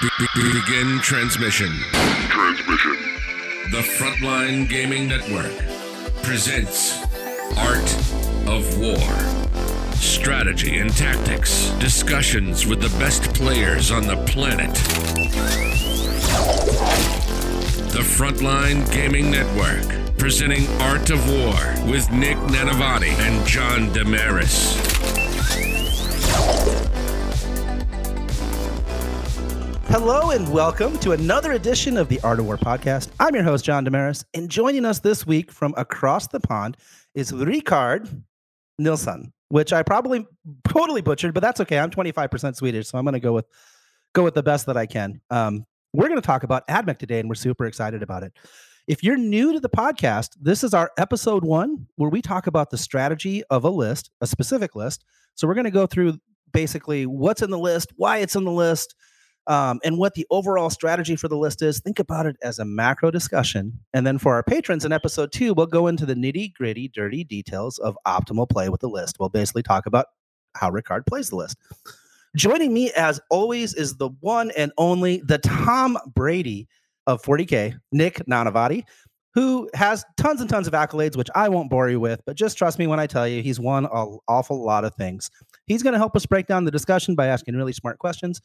[0.00, 1.70] Be- be- begin transmission.
[2.28, 2.96] Transmission.
[3.70, 5.52] The Frontline Gaming Network
[6.22, 7.00] presents
[7.56, 7.94] Art
[8.46, 9.08] of War.
[9.94, 14.74] Strategy and tactics, discussions with the best players on the planet.
[17.92, 24.93] The Frontline Gaming Network, presenting Art of War with Nick Nanavati and John Damaris.
[29.94, 33.10] Hello and welcome to another edition of the Art of War podcast.
[33.20, 36.76] I'm your host, John Damaris, and joining us this week from across the pond
[37.14, 38.24] is Ricard
[38.76, 40.26] Nilsson, which I probably
[40.66, 41.78] totally butchered, but that's okay.
[41.78, 43.44] I'm 25% Swedish, so I'm going to go with
[44.14, 45.20] go with the best that I can.
[45.30, 48.32] Um, we're going to talk about AdMech today, and we're super excited about it.
[48.88, 52.70] If you're new to the podcast, this is our episode one where we talk about
[52.70, 55.04] the strategy of a list, a specific list.
[55.36, 56.18] So we're going to go through
[56.52, 58.96] basically what's in the list, why it's in the list,
[59.46, 61.80] um, and what the overall strategy for the list is.
[61.80, 63.78] Think about it as a macro discussion.
[63.92, 67.24] And then for our patrons in episode two, we'll go into the nitty gritty, dirty
[67.24, 69.16] details of optimal play with the list.
[69.20, 70.06] We'll basically talk about
[70.54, 71.56] how Ricard plays the list.
[72.36, 76.66] Joining me, as always, is the one and only the Tom Brady
[77.06, 78.82] of 40K, Nick Nanavati,
[79.34, 82.56] who has tons and tons of accolades, which I won't bore you with, but just
[82.56, 85.30] trust me when I tell you he's won an awful lot of things.
[85.66, 88.40] He's going to help us break down the discussion by asking really smart questions.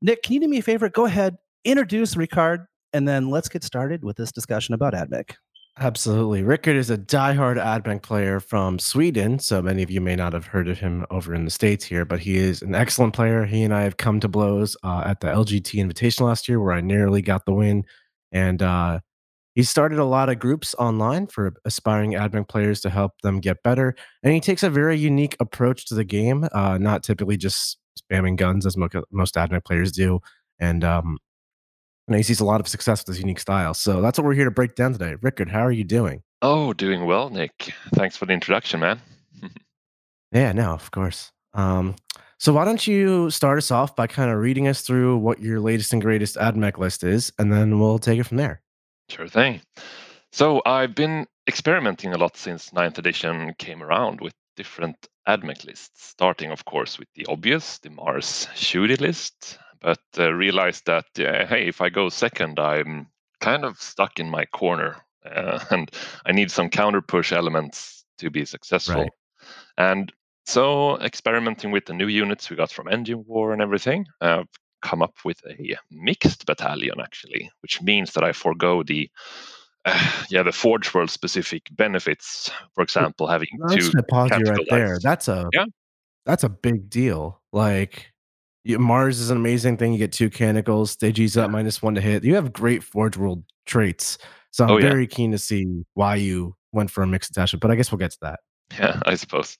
[0.00, 0.88] Nick, can you do me a favor?
[0.88, 5.34] Go ahead, introduce Ricard, and then let's get started with this discussion about AdMech.
[5.80, 6.42] Absolutely.
[6.42, 9.38] Rickard is a diehard AdMech player from Sweden.
[9.38, 12.04] So many of you may not have heard of him over in the States here,
[12.04, 13.44] but he is an excellent player.
[13.44, 16.72] He and I have come to blows uh, at the LGT invitation last year where
[16.72, 17.84] I nearly got the win.
[18.32, 18.98] And uh,
[19.54, 23.62] he started a lot of groups online for aspiring AdMech players to help them get
[23.62, 23.94] better.
[24.24, 28.36] And he takes a very unique approach to the game, uh, not typically just spamming
[28.36, 30.20] guns as mo- most AdMech players do.
[30.58, 31.18] And um,
[32.08, 33.74] and he sees a lot of success with his unique style.
[33.74, 35.16] So that's what we're here to break down today.
[35.20, 36.22] Rickard, how are you doing?
[36.40, 37.72] Oh, doing well, Nick.
[37.94, 39.00] Thanks for the introduction, man.
[40.32, 41.32] yeah, no, of course.
[41.52, 41.96] Um,
[42.38, 45.60] so why don't you start us off by kind of reading us through what your
[45.60, 48.62] latest and greatest AdMech list is, and then we'll take it from there.
[49.08, 49.60] Sure thing.
[50.32, 56.08] So I've been experimenting a lot since ninth edition came around with different AdMech lists,
[56.08, 61.46] starting, of course, with the obvious, the Mars Shooty list, but uh, realized that, uh,
[61.46, 63.06] hey, if I go second, I'm
[63.40, 65.90] kind of stuck in my corner uh, and
[66.26, 69.02] I need some counter push elements to be successful.
[69.02, 69.12] Right.
[69.76, 70.12] And
[70.44, 74.48] so, experimenting with the new units we got from Engine War and everything, I've
[74.82, 79.08] come up with a mixed battalion actually, which means that I forego the
[80.30, 82.50] yeah the Forge World specific benefits.
[82.74, 84.98] For example, having two pause you right there.
[85.02, 85.64] That's a Yeah.
[86.26, 87.40] that's a big deal.
[87.52, 88.12] Like
[88.64, 89.92] you, Mars is an amazing thing.
[89.92, 92.24] You get two canticles, Digi's up minus one to hit.
[92.24, 94.18] You have great Forge World traits.
[94.50, 94.88] So I'm Oh, yeah.
[94.88, 97.60] very keen to see why you went for a mixed attachment.
[97.60, 98.40] But I guess we'll get to that.
[98.78, 99.56] Yeah, I suppose.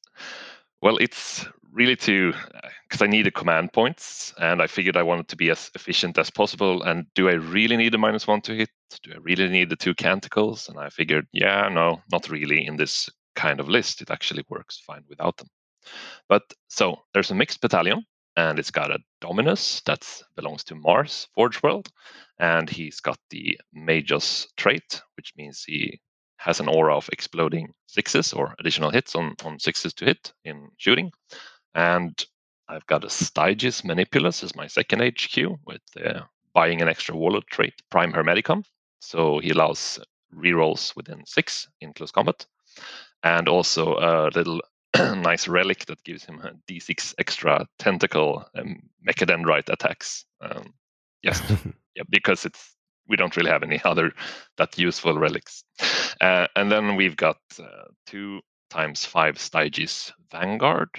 [0.83, 1.45] Well, it's
[1.79, 5.51] really to uh, because I needed command points, and I figured I wanted to be
[5.51, 6.83] as efficient as possible.
[6.83, 8.71] And do I really need a minus one to hit?
[9.03, 10.69] Do I really need the two canticles?
[10.69, 12.67] And I figured, yeah, no, not really.
[12.67, 15.49] In this kind of list, it actually works fine without them.
[16.29, 18.05] But so there's a mixed battalion,
[18.37, 20.07] and it's got a Dominus that
[20.37, 21.89] belongs to Mars Forge World,
[22.39, 26.01] and he's got the Magus trait, which means he
[26.39, 30.69] has an aura of exploding sixes or additional hits on, on sixes to hit in
[30.79, 31.11] shooting.
[31.75, 32.25] And
[32.69, 35.37] I've got a Stygies Manipulus as my second HQ
[35.67, 36.21] with uh,
[36.53, 38.65] buying an extra warlord trait, Prime Hermeticum.
[39.01, 39.99] So he allows
[40.35, 42.47] rerolls within six in close combat.
[43.23, 44.61] And also a little
[44.97, 50.25] nice relic that gives him a d6 extra tentacle um, mechadendrite attacks.
[50.41, 50.75] Um,
[51.23, 51.41] yes,
[51.95, 52.75] yeah, because it's
[53.09, 54.13] we don't really have any other
[54.57, 55.65] that useful relics.
[56.21, 58.41] Uh, and then we've got uh, two
[58.71, 60.91] times five Stygies Vanguard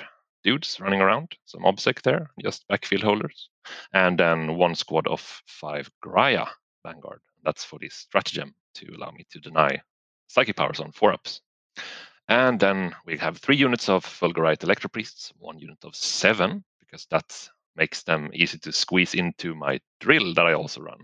[0.43, 3.49] dudes running around, some obsec there, just backfield holders,
[3.93, 6.47] and then one squad of five Graia
[6.85, 7.21] Vanguard.
[7.43, 9.81] That's for this stratagem to allow me to deny
[10.27, 11.41] psychic powers on four ups.
[12.27, 17.07] And then we have three units of Fulgurite Electro Priests, one unit of seven, because
[17.09, 20.99] that makes them easy to squeeze into my drill that I also run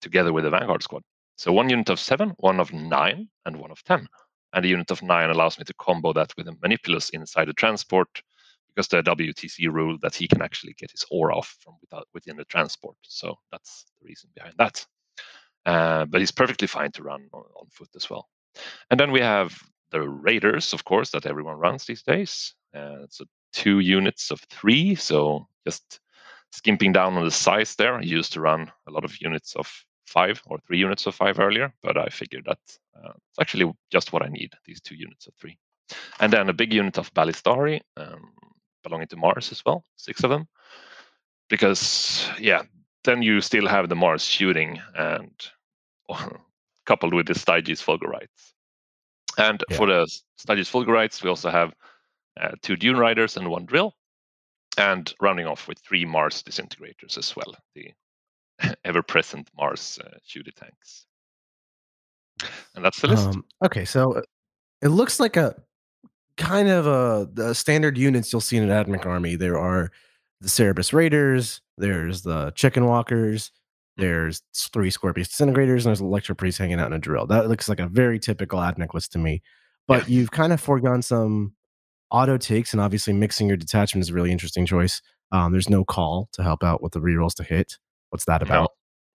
[0.00, 1.02] together with the Vanguard squad.
[1.36, 4.06] So one unit of seven, one of nine, and one of ten.
[4.52, 7.52] And a unit of nine allows me to combo that with a Manipulus inside the
[7.54, 8.08] transport
[8.74, 12.36] because the WTC rule that he can actually get his ore off from without within
[12.36, 12.96] the transport.
[13.02, 14.86] So that's the reason behind that.
[15.66, 18.28] Uh, but he's perfectly fine to run on, on foot as well.
[18.90, 19.56] And then we have
[19.90, 22.54] the Raiders, of course, that everyone runs these days.
[22.74, 26.00] Uh, so two units of three, so just
[26.52, 27.96] skimping down on the size there.
[27.96, 29.68] I used to run a lot of units of
[30.06, 32.58] five or three units of five earlier, but I figured that
[32.96, 35.58] uh, it's actually just what I need, these two units of three.
[36.20, 38.30] And then a big unit of Ballistarii um,
[38.82, 40.48] belonging to Mars as well, six of them.
[41.48, 42.62] Because, yeah,
[43.04, 45.30] then you still have the Mars shooting and
[46.86, 48.52] coupled with the Stygies Fulgurites.
[49.38, 49.76] And yeah.
[49.76, 50.06] for the
[50.40, 51.72] Stygies Fulgurites, we also have
[52.40, 53.94] uh, two Dune Riders and one Drill.
[54.78, 57.90] And rounding off with three Mars disintegrators as well, the
[58.84, 61.06] ever present Mars uh, shooter tanks.
[62.74, 63.28] And that's the list.
[63.28, 64.22] Um, okay, so uh,
[64.80, 65.54] it looks like a
[66.40, 69.36] kind of a the standard units you'll see in an Admech army.
[69.36, 69.92] There are
[70.40, 73.52] the Serberys Raiders, there's the Chicken Walkers,
[73.96, 77.26] there's three Skorpius Disintegrators, and there's an Electro Priest hanging out in a drill.
[77.26, 79.42] That looks like a very typical Admech list to me.
[79.86, 80.16] But yeah.
[80.16, 81.54] you've kind of foregone some
[82.10, 85.02] auto takes, and obviously mixing your detachment is a really interesting choice.
[85.32, 87.78] Um, there's no Cawl to help out with the rerolls to hit.
[88.08, 88.72] What's that about?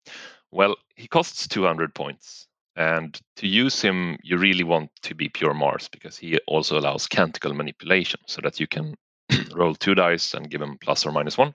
[0.07, 0.13] No.
[0.51, 2.47] Well, he costs 200 points.
[2.75, 7.07] And to use him, you really want to be pure Mars because he also allows
[7.07, 8.95] canticle manipulation so that you can
[9.55, 11.53] roll two dice and give him plus or minus one.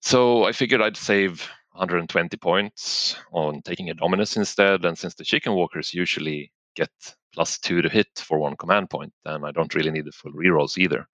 [0.00, 4.84] So I figured I'd save 120 points on taking a Dominus instead.
[4.84, 6.90] And since the Chicken Walkers usually get
[7.34, 10.32] plus two to hit for one command point, then I don't really need the full
[10.32, 11.06] rerolls either.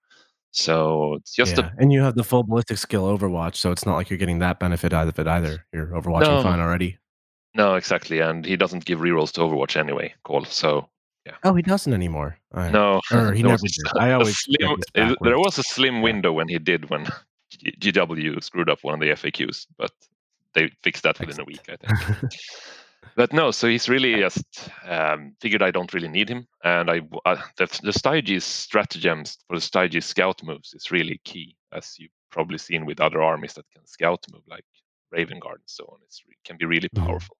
[0.52, 1.70] So it's just yeah.
[1.76, 4.40] a, and you have the full ballistic skill Overwatch, so it's not like you're getting
[4.40, 5.64] that benefit out of it either.
[5.72, 6.98] You're Overwatching no, fine already.
[7.54, 10.14] No, exactly, and he doesn't give rerolls to Overwatch anyway.
[10.24, 10.88] Cawl, so
[11.26, 11.36] yeah.
[11.44, 12.36] Oh, he doesn't anymore.
[12.72, 13.86] No, or he never did.
[13.98, 17.06] I always slim, there was a slim window when he did when
[17.80, 19.92] GW screwed up one of the FAQs, but
[20.54, 22.32] they fixed that within a week, I think.
[23.16, 27.02] but no, so he's really just um, figured I don't really need him, and I
[27.24, 32.10] uh, the, the Stygies stratagems for the Stygies scout moves is really key, as you've
[32.30, 34.64] probably seen with other armies that can scout move like
[35.12, 35.98] Raven Guard and so on.
[36.02, 37.06] it can be really mm-hmm.
[37.06, 37.36] powerful.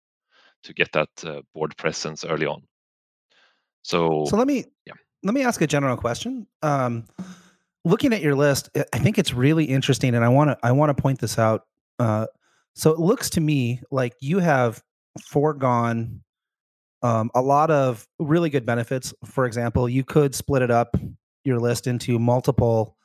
[0.65, 2.63] To get that uh, board presence early on.
[3.83, 4.95] So, so let me yeah.
[5.23, 6.47] let me ask a general question.
[6.63, 7.07] Um,
[7.85, 10.97] looking at your list, I think it's really interesting, and I want to I want
[10.97, 11.67] to point this out.
[11.99, 12.27] Uh,
[12.75, 14.83] so it looks to me like you have
[15.21, 16.23] foregone
[17.03, 19.13] um, a lot of really good benefits.
[19.25, 20.97] For example, you could split it up
[21.45, 22.97] your list into multiple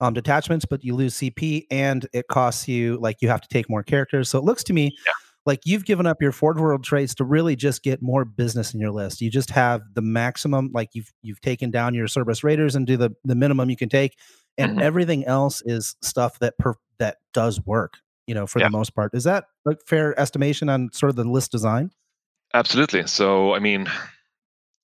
[0.00, 3.68] um, detachments, but you lose CP and it costs you like you have to take
[3.68, 4.28] more characters.
[4.28, 5.12] So it looks to me yeah.
[5.48, 8.78] Like you've given up your Forge World traits to really just get more business in
[8.78, 9.20] your list.
[9.20, 12.96] You just have the maximum, like you've you've taken down your Serberys Raiders and do
[12.96, 14.16] the the minimum you can take,
[14.56, 14.82] and mm-hmm.
[14.82, 17.94] everything else is stuff that per, that does work
[18.28, 18.66] you know, for yeah.
[18.66, 19.14] the most part.
[19.14, 21.90] Is that a fair estimation on sort of the list design?
[22.54, 23.06] Absolutely.
[23.06, 23.88] So, I mean,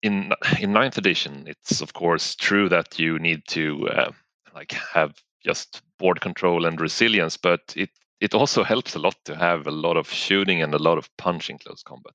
[0.03, 4.13] in in ninth edition, it's of course true that you need to uh,
[4.55, 5.15] like have
[5.45, 7.91] just board control and resilience, but it
[8.21, 11.15] it also helps a lot to have a lot of shooting and a lot of
[11.17, 12.15] punch in close combat.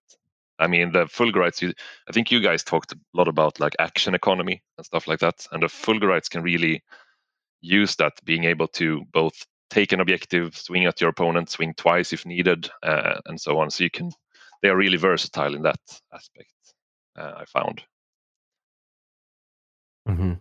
[0.59, 1.73] I mean, the Fulgurites,
[2.07, 5.47] I think you guys talked a lot about like action economy and stuff like that.
[5.51, 6.83] And the Fulgurites can really
[7.61, 12.11] use that, being able to both take an objective, swing at your opponent, swing twice
[12.11, 13.69] if needed, uh, and so on.
[13.69, 14.11] So you can,
[14.61, 15.79] they are really versatile in that
[16.13, 16.51] aspect.
[17.17, 17.83] Uh, I found.
[20.07, 20.33] Mm-hmm.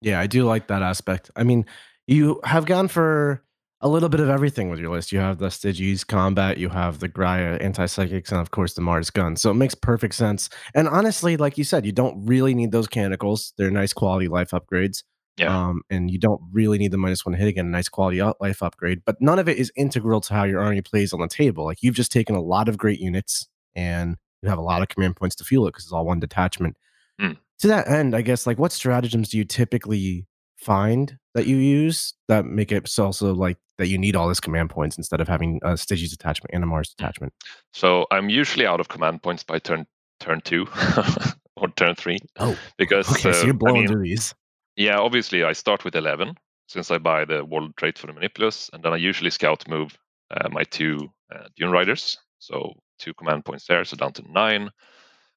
[0.00, 1.30] Yeah, I do like that aspect.
[1.36, 1.66] I mean,
[2.06, 3.44] you have gone for
[3.82, 5.12] a little bit of everything with your list.
[5.12, 8.80] You have the Stygies combat, you have the Graia anti psychics, and of course the
[8.80, 9.36] Mars gun.
[9.36, 10.48] So it makes perfect sense.
[10.74, 13.52] And honestly, like you said, you don't really need those canticles.
[13.58, 15.02] They're nice quality life upgrades.
[15.36, 15.68] Yeah.
[15.68, 18.62] Um, and you don't really need the minus one hit again, a nice quality life
[18.62, 21.64] upgrade, but none of it is integral to how your army plays on the table.
[21.64, 24.88] Like you've just taken a lot of great units and you have a lot of
[24.88, 26.76] command points to fuel it because it's all one detachment.
[27.20, 27.38] Mm.
[27.60, 30.26] To that end, I guess, like what stratagems do you typically
[30.62, 34.40] find that you use that make it so also like that you need all this
[34.40, 37.02] command points instead of having a Stygies attachment and a Mars hmm.
[37.02, 37.32] attachment?
[37.72, 39.86] So I'm usually out of command points by turn
[40.20, 40.66] turn two
[41.56, 42.18] or turn three.
[42.38, 44.34] Oh, because okay, uh, so you're blowing I mean, through these.
[44.76, 46.34] Yeah, obviously I start with 11
[46.68, 49.98] since I buy the world trait for the Manipulus, and then I usually scout move
[50.30, 54.70] uh, my two uh, Dune Riders, so two command points there, so down to nine.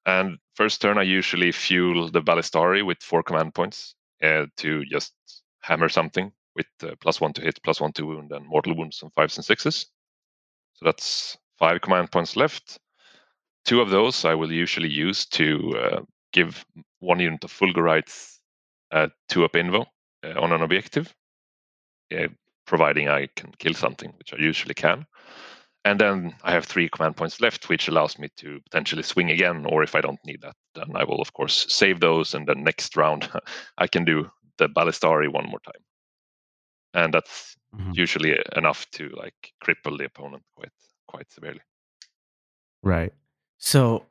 [0.05, 5.13] And first turn, I usually fuel the Ballistarii with four command points uh, to just
[5.61, 9.03] hammer something with uh, plus one to hit, plus one to wound, and mortal wounds
[9.03, 9.87] on fives and sixes.
[10.73, 12.79] So that's five command points left.
[13.65, 16.01] Two of those I will usually use to uh,
[16.31, 16.65] give
[16.99, 18.39] one unit of Fulgurites
[18.91, 19.85] uh, two up invo
[20.23, 21.13] uh, on an objective,
[22.65, 25.05] providing I can kill something, which I usually can.
[25.85, 29.65] And then I have three command points left, which allows me to potentially swing again.
[29.69, 32.33] Or if I don't need that, then I will, of course, save those.
[32.33, 33.29] And then next round,
[33.77, 35.81] I can do the Ballistarii one more time.
[36.93, 37.93] and that's Mhm.
[37.95, 40.71] usually enough to like cripple the opponent quite
[41.07, 41.59] quite severely.
[42.83, 43.11] Right.
[43.57, 44.05] So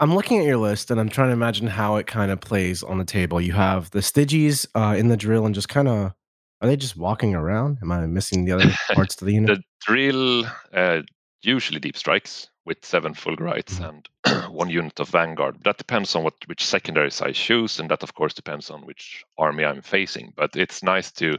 [0.00, 2.82] I'm looking at your list and I'm trying to imagine how it kind of plays
[2.82, 3.40] on the table.
[3.40, 6.14] You have the Stygies uh, in the drill and just kind of
[6.60, 7.78] are they just walking around?
[7.82, 9.58] Am I missing the other parts to the unit?
[9.58, 11.02] The drill uh,
[11.42, 13.88] usually deep strikes with seven fulgurites Mhm.
[14.24, 15.62] and one unit of vanguard.
[15.64, 19.24] That depends on what which secondaries I choose, and that of course depends on which
[19.38, 20.32] army I'm facing.
[20.36, 21.38] But it's nice to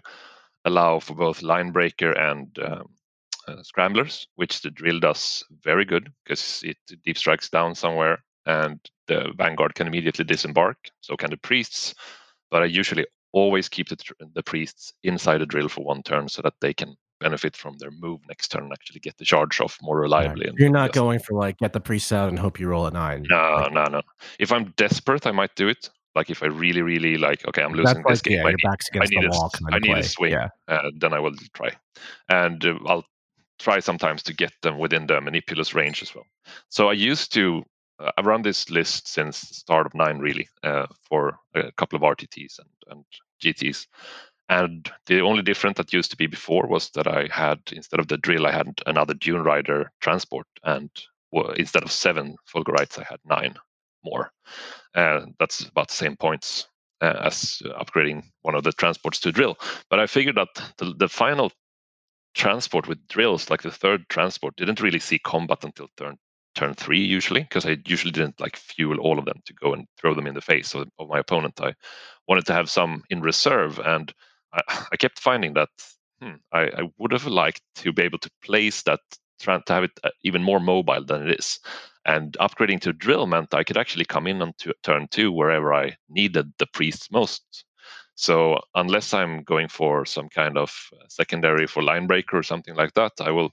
[0.65, 2.87] allow for both line breaker and um,
[3.47, 8.79] uh, scramblers, which the drill does very good because it deep strikes down somewhere, and
[9.07, 10.77] the vanguard can immediately disembark.
[11.01, 11.93] So can the priests.
[12.49, 13.05] But I usually
[13.37, 16.73] always keep the, tr- the priests inside the drill for one turn so that they
[16.73, 20.47] can benefit from their move next turn and actually get the charge off more reliably.
[20.47, 22.91] and You're not going for like get the priest out and hope you roll a
[22.91, 23.25] nine.
[23.29, 24.01] No, Like, no, no.
[24.39, 25.89] If I'm desperate, I might do it.
[26.15, 28.33] Like if I really, really like, okay, I'm losing this like game.
[28.37, 29.99] yeah, I your need, back's I against need the a, wall I need play.
[29.99, 30.31] a swing.
[30.31, 30.49] Yeah.
[30.67, 31.69] uh, then I will try,
[32.29, 33.05] and uh, I'll
[33.59, 36.25] try sometimes to get them within the Manipulus range as well.
[36.69, 37.63] So I used to.
[37.99, 41.97] Uh, I've run this list since the start of nine, really, uh, for a couple
[41.97, 43.05] of RTTs and, and
[43.43, 43.87] GTs.
[44.49, 48.07] And the only difference that used to be before was that I had instead of
[48.07, 50.89] the drill, I had another Dune Rider transport, and
[51.31, 53.55] well, instead of seven Fulgurites, I had nine
[54.03, 54.31] more.
[54.95, 56.67] Uh, that's about the same points
[57.01, 59.57] uh, as upgrading one of the transports to drill.
[59.89, 61.51] But I figured that the, the final
[62.33, 66.17] transport with drills, like the third transport, didn't really see combat until turn
[66.55, 69.85] turn three usually, because I usually didn't like fuel all of them to go and
[69.99, 71.61] throw them in the face of, of my opponent.
[71.61, 71.73] I
[72.27, 74.13] wanted to have some in reserve, and
[74.53, 75.69] I, I kept finding that
[76.21, 78.99] hmm, I, I would have liked to be able to place that
[79.39, 81.59] to have it uh, even more mobile than it is.
[82.05, 84.53] And upgrading to drill meant I could actually come in on
[84.83, 87.65] turn two wherever I needed the priests most.
[88.15, 92.75] So unless I'm going for some kind of uh, secondary for line breaker or something
[92.75, 93.51] like that, I will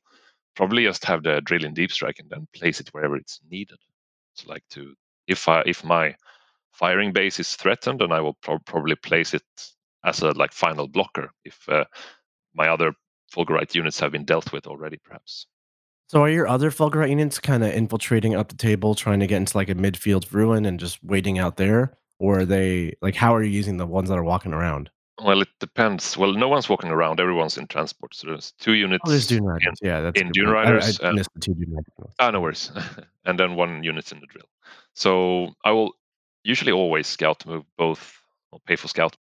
[0.56, 3.78] probably just have the drill in deep strike and then place it wherever it's needed.
[4.34, 4.94] So like to
[5.26, 6.14] if I if my
[6.74, 9.42] firing base is threatened, and I will pro- probably place it
[10.04, 11.84] as a like final blocker if uh,
[12.54, 12.92] my other
[13.34, 15.46] Fulgurite units have been dealt with already, perhaps.
[16.08, 19.38] So are your other Fulgurite units kind of infiltrating up the table, trying to get
[19.38, 21.96] into like a midfield ruin and just waiting out there?
[22.18, 24.90] Or are they like how are you using the ones that are walking around?
[25.22, 26.16] Well, it depends.
[26.16, 28.14] Well, no one's walking around; everyone's in transport.
[28.14, 29.02] So there's two units.
[29.06, 29.78] Oh, there's Dune in- Riders.
[29.80, 30.56] Yeah, that's in Dune point.
[30.56, 32.14] I- Riders, I, uh, missed the two Dune Riders.
[32.18, 32.72] Ah, no worries.
[33.24, 34.46] and then one unit's in the drill.
[34.94, 35.94] So I will
[36.44, 38.20] usually always scout move both
[38.52, 39.16] or pay for scout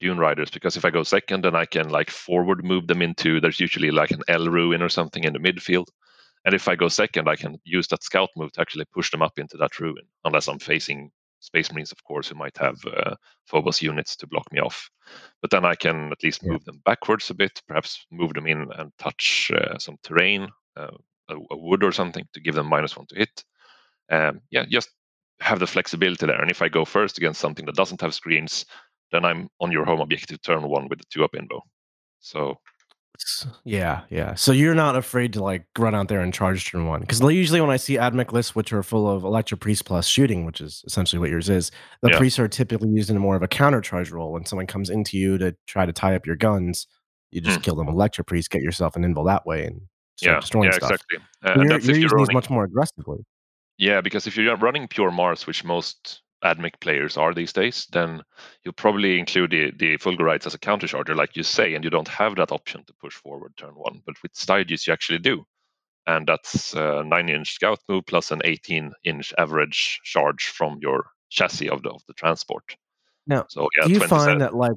[0.00, 3.40] dune riders because if I go second, then I can like forward move them into
[3.40, 5.86] there's usually like an L ruin or something in the midfield.
[6.44, 9.22] And if I go second, I can use that scout move to actually push them
[9.22, 13.14] up into that ruin, unless I'm facing Space Marines, of course, who might have uh,
[13.46, 14.90] Phobos units to block me off.
[15.40, 16.52] But then I can at least Yeah.
[16.52, 20.96] move them backwards a bit, perhaps move them in and touch uh, some terrain, uh,
[21.28, 23.44] a, a wood or something to give them minus one to hit.
[24.10, 24.90] Um, yeah, just
[25.42, 26.40] have the flexibility there.
[26.40, 28.64] And if I go first against something that doesn't have screens,
[29.10, 31.60] then I'm on your home objective turn one with the two up inbow.
[32.20, 32.58] So
[33.64, 34.34] Yeah, yeah.
[34.34, 37.60] So you're not afraid to like run out there and charge turn one because usually
[37.60, 40.82] when I see admech lists which are full of Electro Priest plus shooting, which is
[40.86, 41.70] essentially what yours is,
[42.00, 42.18] the Yeah.
[42.18, 44.32] priests are typically used in more of a counter charge role.
[44.32, 46.86] When someone comes into you to try to tie up your guns,
[47.30, 47.62] you just Hmm.
[47.62, 49.82] kill them Electro Priest, get yourself an invul that way, and
[50.20, 50.92] yeah, destroying yeah, stuff.
[50.92, 51.18] exactly.
[51.44, 53.24] Uh, and You're, that's you're if you're using these much more aggressively.
[53.78, 58.22] Yeah, because if you're running pure Mars, which most admech players are these days, then
[58.64, 61.90] you'll probably include the, the Fulgurites as a counter charger, like you say, and you
[61.90, 64.02] don't have that option to push forward turn one.
[64.04, 65.44] But with Stygies, you actually do.
[66.06, 71.06] And that's a nine inch scout move plus an 18 inch average charge from your
[71.30, 72.76] chassis of the, of the transport.
[73.26, 74.72] Now, So, yeah, Do you find that like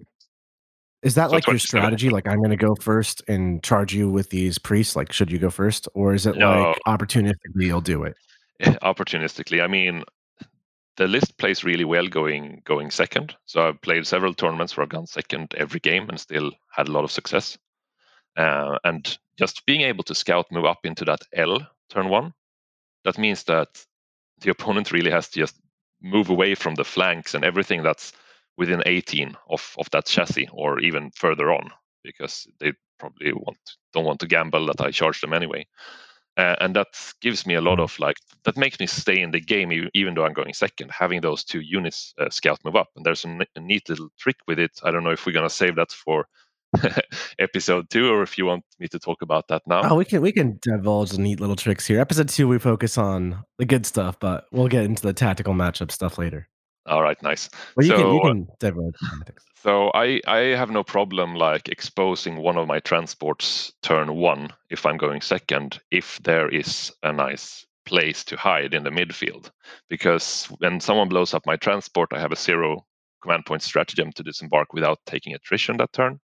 [1.02, 2.10] is that So like your strategy?
[2.10, 4.96] Like I'm going to go first and charge you with these priests.
[4.96, 6.76] Like should you go first, or is it No.
[6.88, 8.16] like opportunistically you'll do it?
[8.62, 9.64] opportunistically.
[9.64, 10.04] I mean,
[10.98, 13.36] the list plays really well going going second.
[13.46, 16.92] So I've played several tournaments where I've gone second every game and still had a
[16.92, 17.58] lot of success.
[18.38, 21.60] Uh, and just being able to scout move up into that L
[21.90, 22.34] turn one,
[23.04, 23.86] that means that
[24.42, 25.60] the opponent really has to just
[26.02, 28.14] move away from the flanks and everything that's
[28.58, 31.70] within 18 of, of that chassis or even further on
[32.04, 33.58] because they probably want
[33.94, 35.66] don't want to gamble that I charge them anyway.
[36.38, 36.88] Uh, and that
[37.22, 37.84] gives me a lot Mm.
[37.84, 40.92] of like that makes me stay in the game even though I'm going second.
[40.92, 44.60] Having those two units uh, scout move up, and there's a, neat little trick with
[44.60, 44.72] it.
[44.84, 46.28] I don't know if we're gonna save that for
[47.40, 49.82] episode two or if you want me to talk about that now.
[49.90, 52.00] Oh, we can we can divulge the neat little tricks here.
[52.02, 55.92] Episode two, we focus on the good stuff, but we'll get into the tactical matchup
[55.92, 56.50] stuff later.
[56.86, 57.50] All right, nice.
[57.76, 58.96] Well, you so, can you uh, can divulge.
[59.66, 64.86] So I I have no problem like exposing one of my transports turn one if
[64.86, 69.50] I'm going second if there is a nice place to hide in the midfield
[69.90, 72.86] because when someone blows up my transport I have a zero
[73.24, 76.20] command point stratagem to disembark without taking attrition that turn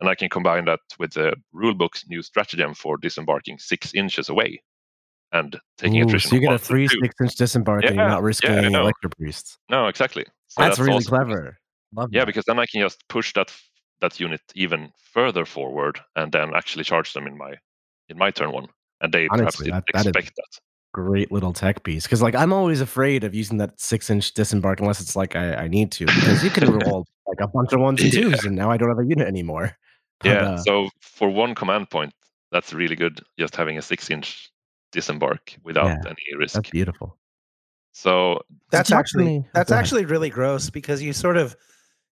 [0.00, 4.62] and I can combine that with the rulebook's new stratagem for disembarking six inches away
[5.32, 6.30] and taking Ooh, attrition.
[6.30, 6.88] so you get a two.
[6.88, 8.82] six inch disembark and you're Yeah, not risking yeah, know.
[8.82, 9.58] electro priests.
[9.70, 10.24] No, exactly.
[10.48, 11.58] So that's, really awesome clever.
[11.94, 12.26] Love Yeah, that.
[12.26, 13.52] because then I can just push that
[14.00, 17.54] that unit even further forward and then actually charge them in my
[18.08, 18.66] in my turn one,
[19.00, 20.60] and they perhaps Honestly, didn't that- expect that.
[20.92, 24.78] great little tech piece because like i'm always afraid of using that six inch disembark
[24.78, 27.80] unless it's like i, I need to because you could roll like a bunch of
[27.80, 28.20] ones and Yeah.
[28.20, 29.76] twos and now i don't have a unit anymore
[30.20, 30.42] But, yeah.
[30.50, 32.12] uh, so for one command point,
[32.52, 33.20] that's really good.
[33.36, 34.48] Just having a six-inch
[34.94, 36.54] disembark without Yeah, any risk.
[36.54, 37.18] that's beautiful
[37.92, 41.54] So That's actually that's actually really gross because you sort of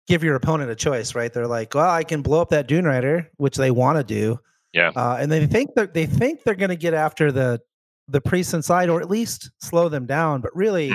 [0.08, 1.32] give your opponent a choice, right?
[1.34, 4.40] They're like, "Well, I can blow up that Dune Rider," which they want to do,
[4.74, 7.60] yeah, uh, and they think that they think they're going to get after the
[8.08, 10.42] the priests inside, or at least slow them down.
[10.42, 10.92] But really,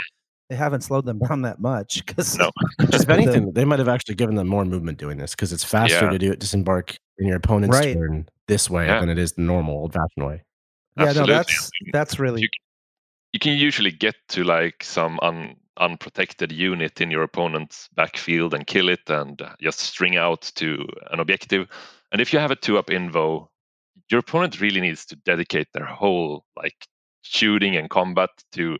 [0.50, 2.50] they haven't slowed them down that much because No.
[2.80, 6.04] if anything they might have actually given them more movement doing this because it's faster
[6.04, 6.10] Yeah.
[6.10, 7.94] to do it disembark in your opponent's Right.
[7.96, 9.00] turn this way Yeah.
[9.00, 10.42] than it is the normal old-fashioned way
[10.98, 12.48] yeah, no, that's that's really You-
[13.32, 18.66] you can usually get to like some un, unprotected unit in your opponent's backfield and
[18.66, 21.68] kill it and uh, just string out to an objective.
[22.12, 23.48] And if you have a two up invo,
[24.10, 26.86] your opponent really needs to dedicate their whole like
[27.22, 28.78] shooting and combat to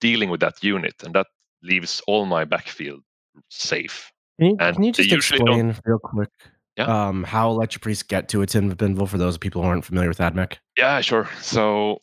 [0.00, 1.26] dealing with that unit, and that
[1.62, 3.02] leaves all my backfield
[3.48, 4.12] safe.
[4.38, 6.30] can you, And can you just explain real quick
[6.76, 7.08] Yeah.
[7.08, 10.08] um, how electro priests get to a tin pinville for those people who aren't familiar
[10.08, 11.28] with admech Yeah, sure.
[11.40, 12.00] So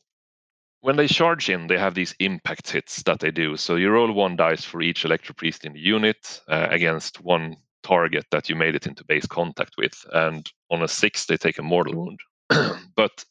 [0.82, 3.58] when they charge in, they have these impact hits that they do.
[3.58, 7.58] So you roll one dice for each electro priest in the unit uh, against one
[7.84, 9.94] target that you made it into base contact with.
[10.14, 12.20] And on a six, they take a mortal wound.
[12.96, 13.26] but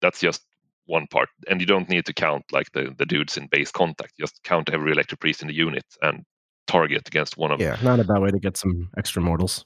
[0.00, 0.42] that's just
[0.86, 1.28] one part.
[1.48, 4.12] And you don't need to count like the, the dudes in base contact.
[4.20, 6.24] Just count every electro priest in the unit and
[6.66, 9.64] target against one of yeah not a bad way to get some extra mortals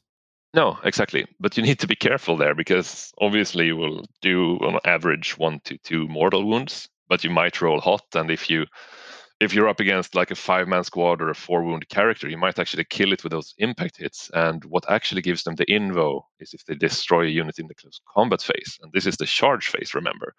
[0.56, 1.26] no, exactly.
[1.38, 5.60] But you need to be careful there because obviously you will do on average one
[5.64, 8.04] to two mortal wounds, but you might roll hot.
[8.14, 8.66] And if you
[9.40, 12.38] if you're up against like a five man squad or a four wound character, you
[12.38, 14.30] might actually kill it with those impact hits.
[14.34, 17.74] And what actually gives them the invo is if they destroy a unit in the
[17.74, 18.78] close combat phase.
[18.82, 20.34] And this is the charge phase, remember.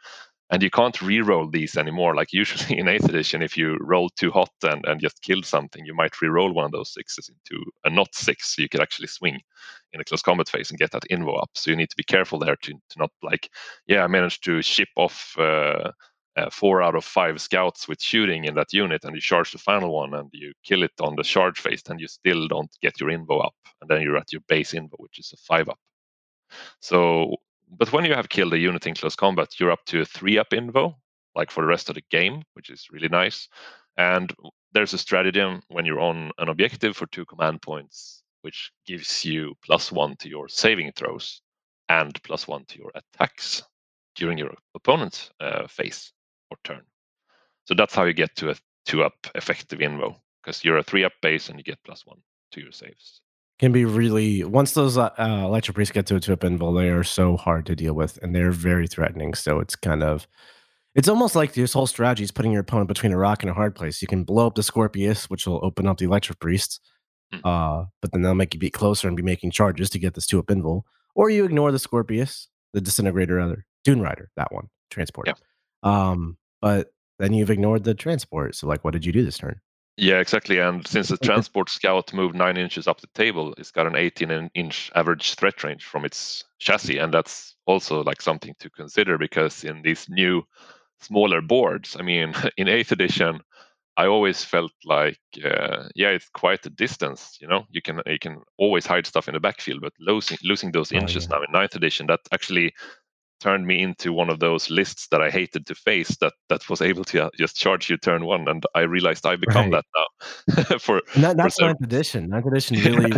[0.50, 2.16] And you can't re-roll these anymore.
[2.16, 5.86] Like usually in 8th edition, if you roll too hot and, and just killed something,
[5.86, 8.56] you might re-roll one of those sixes into a not six.
[8.56, 9.40] So you could actually swing
[9.94, 11.50] in a close combat phase and get that invo up.
[11.56, 13.50] So you need to be careful there to, to not like,
[13.88, 15.92] yeah, I managed to ship off uh,
[16.38, 19.58] uh, four out of five scouts with shooting in that unit, and you charge the
[19.58, 23.00] final one and you kill it on the charge phase, then you still don't get
[23.00, 25.80] your invo up, and then you're at your base invo, which is a five up.
[26.80, 27.36] So,
[27.70, 30.38] but when you have killed a unit in close combat, you're up to a three
[30.38, 30.96] up invo,
[31.36, 33.48] like for the rest of the game, which is really nice.
[33.98, 34.34] And
[34.74, 39.56] there's a stratagem when you're on an objective for two command points, which gives you
[39.66, 41.42] plus one to your saving throws
[41.90, 43.64] and plus one to your attacks
[44.16, 46.14] during your opponent's uh, phase
[46.52, 46.82] or turn.
[47.66, 51.04] So that's how you get to a two up effective invo because you're a three
[51.04, 52.20] up base and you get plus one
[52.52, 53.22] to your saves.
[53.60, 56.90] Can be really once those uh, uh, electro priests get to a two pinball, they
[56.90, 59.34] are so hard to deal with and they're very threatening.
[59.34, 60.28] So it's kind of
[60.94, 63.54] it's almost like this whole strategy is putting your opponent between a rock and a
[63.54, 64.02] hard place.
[64.02, 66.80] You can blow up the Skorpius, which will open up the electro priests,
[67.34, 67.40] Hmm.
[67.44, 70.26] uh, but then they'll make you be closer and be making charges to get this
[70.26, 74.70] two up invul, or you ignore the Skorpius, the disintegrator, rather Dune Rider, that one
[74.90, 75.28] transport.
[75.28, 75.34] Yeah.
[75.84, 78.56] Um, but then you've ignored the transport.
[78.56, 79.60] So like, what did you do this turn?
[79.98, 80.60] Yeah, exactly.
[80.60, 84.52] And since the transport scout moved nine inches up the table, it's got an 18
[84.54, 87.00] inch average threat range from its chassis.
[87.00, 90.44] And that's also like something to consider because in these new
[91.02, 93.42] smaller boards, I mean, in 8th edition,
[93.98, 97.38] I always felt like, uh, yeah, it's quite a distance.
[97.42, 100.72] You know, you can you can always hide stuff in the backfield, but losing losing
[100.72, 101.32] those Oh, inches yeah.
[101.32, 102.74] now in ninth edition, that actually
[103.40, 106.16] turned me into one of those lists that I hated to face.
[106.22, 109.36] That that was able to uh, just charge you turn one, and I realized I
[109.36, 109.84] become Right.
[109.84, 110.78] that now.
[110.80, 112.30] For And that, that's several- ninth edition.
[112.30, 113.12] Ninth edition really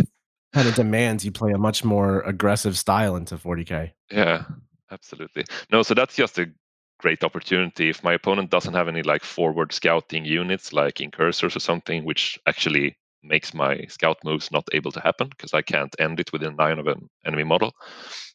[0.52, 3.92] kind of demands you play a much more aggressive style into 40k.
[4.10, 4.44] yeah,
[4.90, 5.44] absolutely.
[5.70, 6.46] No, so that's just a
[6.98, 7.88] great opportunity.
[7.88, 12.38] If my opponent doesn't have any like forward scouting units, like incursors or something, which
[12.46, 16.56] actually makes my scout moves not able to happen because I can't end it within
[16.56, 17.72] nine of an enemy model.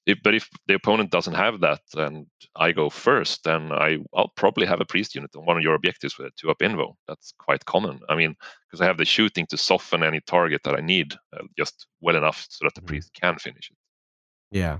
[0.05, 4.31] If, but if the opponent doesn't have that and I go first, then I, I'll
[4.35, 6.93] probably have a priest unit on one of your objectives with a two up invo.
[7.07, 7.99] That's quite common.
[8.07, 8.35] I mean,
[8.67, 12.15] because I have the shooting to soften any target that I need uh, just well
[12.15, 12.87] enough so that the Mhm.
[12.87, 13.77] priest can finish it.
[14.51, 14.79] Yeah.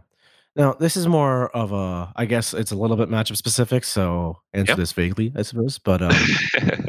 [0.56, 4.38] Now, this is more of a, I guess it's a little bit matchup specific, so
[4.54, 5.80] answer this vaguely, I suppose.
[5.80, 6.12] But um,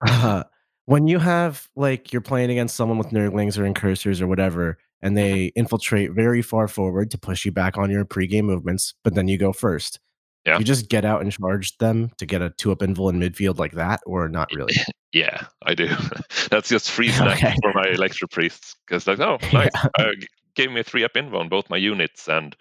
[0.06, 0.44] uh,
[0.88, 5.18] when you have like you're playing against someone with nurglings or incursors or whatever, and
[5.18, 9.28] they infiltrate very far forward to push you back on your pregame movements, but then
[9.28, 10.00] you go first.
[10.46, 10.56] Yeah.
[10.58, 13.58] You just get out and charge them to get a two up invul in midfield
[13.58, 14.72] like that, or not really?
[15.12, 15.88] yeah, I do.
[16.50, 17.54] That's just free snack Okay.
[17.60, 19.68] for my Electro priests because like, oh, nice.
[19.98, 20.12] uh,
[20.54, 22.56] gave me a three up invo on both my units and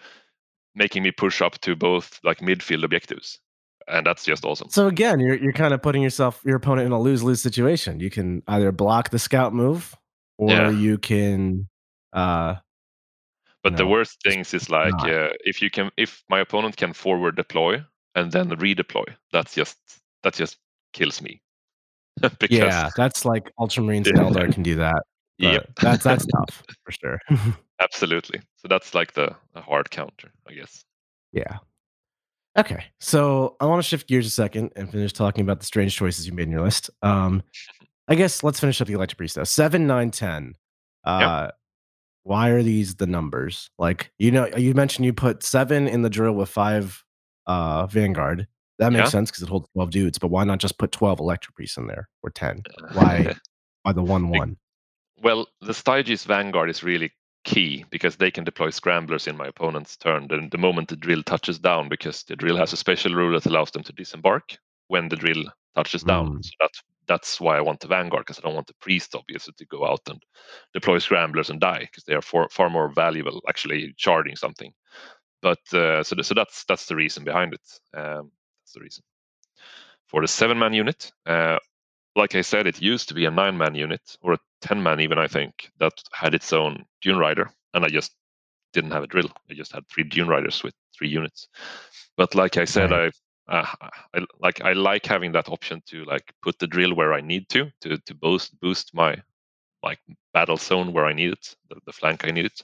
[0.75, 3.39] making me push up to both like midfield objectives,
[3.87, 4.69] and that's just awesome.
[4.69, 7.99] So again, you're you're kind of putting yourself your opponent in a lose lose situation.
[7.99, 9.95] You can either block the scout move,
[10.37, 10.69] or Yeah.
[10.69, 11.67] you can
[12.13, 12.55] uh
[13.63, 17.35] But the worst things is like uh, if you can, if my opponent can forward
[17.35, 17.83] deploy
[18.15, 19.77] and then redeploy, that's just
[20.23, 20.57] that just
[20.93, 21.41] kills me.
[22.39, 24.23] because yeah, that's like Ultramarines and Yeah.
[24.23, 25.03] Eldar can do that.
[25.39, 25.69] Yep.
[25.81, 27.19] That's that's tough for sure.
[27.79, 28.39] absolutely.
[28.55, 30.83] So that's like the a hard counter, I guess.
[31.31, 31.57] yeah.
[32.57, 35.95] Okay, so I want to shift gears a second and finish talking about the strange
[35.95, 36.89] choices you made in your list.
[37.03, 37.43] Um,
[38.07, 39.43] I guess let's finish up the Electric Priest though.
[39.43, 40.55] Seven, nine, ten.
[41.03, 41.51] Uh,
[42.23, 43.69] Why are these the numbers?
[43.77, 47.03] Like you know, you mentioned you put seven in the drill with five
[47.45, 48.47] uh Vanguard.
[48.79, 49.09] That makes Yeah.
[49.09, 50.17] sense because it holds twelve dudes.
[50.17, 52.63] But why not just put twelve Electric Priests in there or ten?
[52.93, 53.35] Why?
[53.83, 54.57] Why the one one?
[55.21, 57.11] Well, the Stygies Vanguard is really
[57.47, 61.23] key because they can deploy scramblers in my opponent's turn the, the moment the drill
[61.23, 64.57] touches down because the drill has a special rule that allows them to disembark
[64.89, 66.27] when the drill touches down.
[66.27, 66.45] Mm.
[66.45, 69.53] So that's that's why I want the Vanguard because I don't want the priest obviously
[69.57, 70.21] to go out and
[70.73, 74.73] deploy scramblers and die because they are far, far more valuable actually charging something.
[75.41, 77.97] But uh, so the, so that's that's the reason behind it.
[77.97, 78.31] Um,
[78.61, 79.03] that's the reason
[80.07, 81.11] for the seven man unit.
[81.25, 81.59] Uh,
[82.17, 84.99] like I said, it used to be a nine man unit or a 10 man,
[84.99, 87.49] even, I think, that had its own Dune Rider.
[87.73, 88.13] And I just
[88.73, 89.31] didn't have a drill.
[89.49, 91.47] I just had three Dune Riders with three units.
[92.17, 93.11] But like I said, I,
[93.47, 93.65] uh,
[94.15, 97.47] I like I like having that option to like put the drill where I need
[97.49, 99.15] to to to boost boost my
[99.83, 99.99] like
[100.33, 102.61] battle zone where I need it, the, the flank I need it,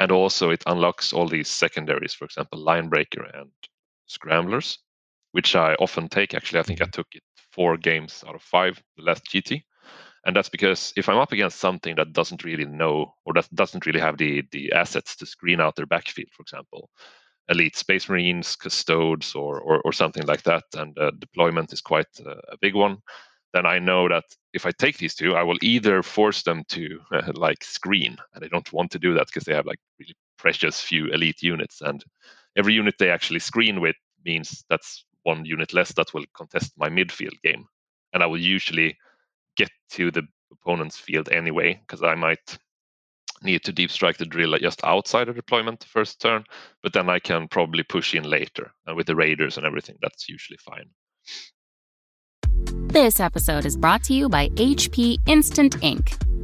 [0.00, 3.52] and also it unlocks all these secondaries, for example, line breaker and
[4.06, 4.78] scramblers,
[5.32, 6.34] which I often take.
[6.34, 7.22] Actually, I think I took it
[7.56, 9.62] four games out of five the last GT,
[10.26, 13.86] and that's because if I'm up against something that doesn't really know or that doesn't
[13.86, 16.90] really have the the assets to screen out their backfield, for example,
[17.48, 22.12] elite space marines, custodes, or or, or something like that, and uh, deployment is quite
[22.26, 22.98] uh, a big one.
[23.54, 27.00] Then I know that if I take these two, I will either force them to
[27.12, 30.16] uh, like screen, and I don't want to do that because they have like really
[30.38, 32.04] precious few elite units, and
[32.56, 36.88] every unit they actually screen with means that's one unit less that will contest my
[36.88, 37.66] midfield game,
[38.12, 38.96] and I will usually
[39.56, 42.58] get to the opponent's field anyway because I might
[43.42, 46.44] need to deep strike the drill just outside of deployment the first turn,
[46.82, 50.28] but then I can probably push in later, and with the raiders and everything, that's
[50.28, 50.88] usually fine.
[52.88, 56.16] This episode is brought to you by HP Instant Ink.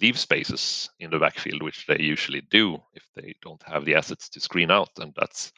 [0.00, 4.28] leave spaces in the backfield, which they usually do if they don't have the assets
[4.30, 5.52] to screen out, and that's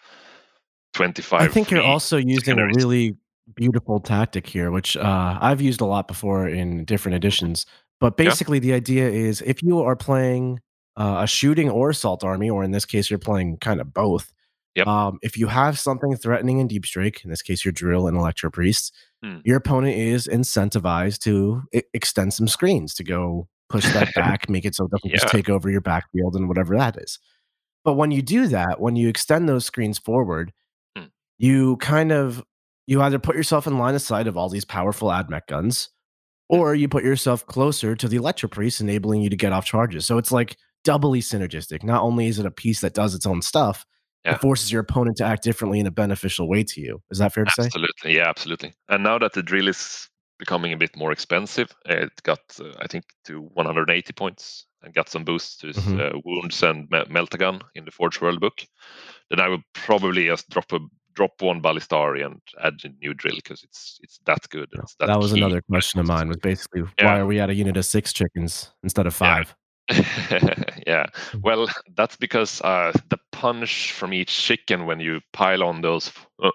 [0.94, 1.40] 25.
[1.40, 3.16] I think you're also using a really
[3.54, 7.66] beautiful tactic here, which uh, I've used a lot before in different editions.
[8.00, 8.26] But Yeah.
[8.26, 10.60] basically, the idea is if you are playing
[10.96, 14.32] uh, a shooting or assault army, or in this case, you're playing kind of both.
[14.74, 14.86] Yep.
[14.86, 18.16] Um, if you have something threatening in Deep Strike, in this case, your drill and
[18.16, 18.90] Electro Priests,
[19.22, 19.38] Hmm.
[19.44, 24.74] your opponent is incentivized to extend some screens to go push that back, make it
[24.74, 27.18] so it doesn't just take over your backfield and whatever that is.
[27.84, 30.52] But when you do that, when you extend those screens forward,
[30.96, 31.04] Hmm.
[31.38, 32.42] you kind of
[32.86, 35.90] you either put yourself in line of sight of all these powerful admech guns,
[36.48, 40.06] or you put yourself closer to the electro priest, enabling you to get off charges.
[40.06, 41.82] So it's like doubly synergistic.
[41.82, 43.84] Not only is it a piece that does its own stuff,
[44.24, 44.36] Yeah.
[44.36, 47.02] it forces your opponent to act differently in a beneficial way to you.
[47.10, 47.64] Is that fair to say?
[47.64, 48.74] Absolutely, yeah, absolutely.
[48.88, 51.70] And now that the drill is becoming a bit more expensive.
[51.86, 56.00] It got, uh, I think, to 180 points and got some boosts to his Mhm.
[56.14, 58.60] uh, wounds and me- meltagun in the Forge World book.
[59.30, 60.78] Then I would probably just drop a
[61.14, 64.68] drop one Ballistarii and add a new drill because it's it's that good.
[64.72, 65.40] It's that, that was key.
[65.40, 66.28] another question of mine.
[66.28, 67.06] Was basically Yeah.
[67.06, 69.18] why are we at a unit of six chickens instead of Yeah.
[69.18, 69.56] five?
[70.86, 71.06] yeah.
[71.42, 76.26] Well, that's because uh, the punch from each chicken when you pile on those f-
[76.42, 76.50] uh,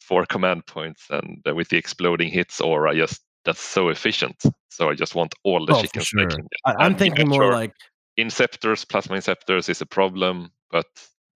[0.00, 4.36] four command points and uh, with the exploding hits aura, just that's so efficient.
[4.68, 6.08] So I just want all the Oh, chickens.
[6.08, 6.28] sure.
[6.66, 7.72] I, I'm And thinking more sure, like
[8.18, 10.86] inceptors, plasma inceptors is a problem, but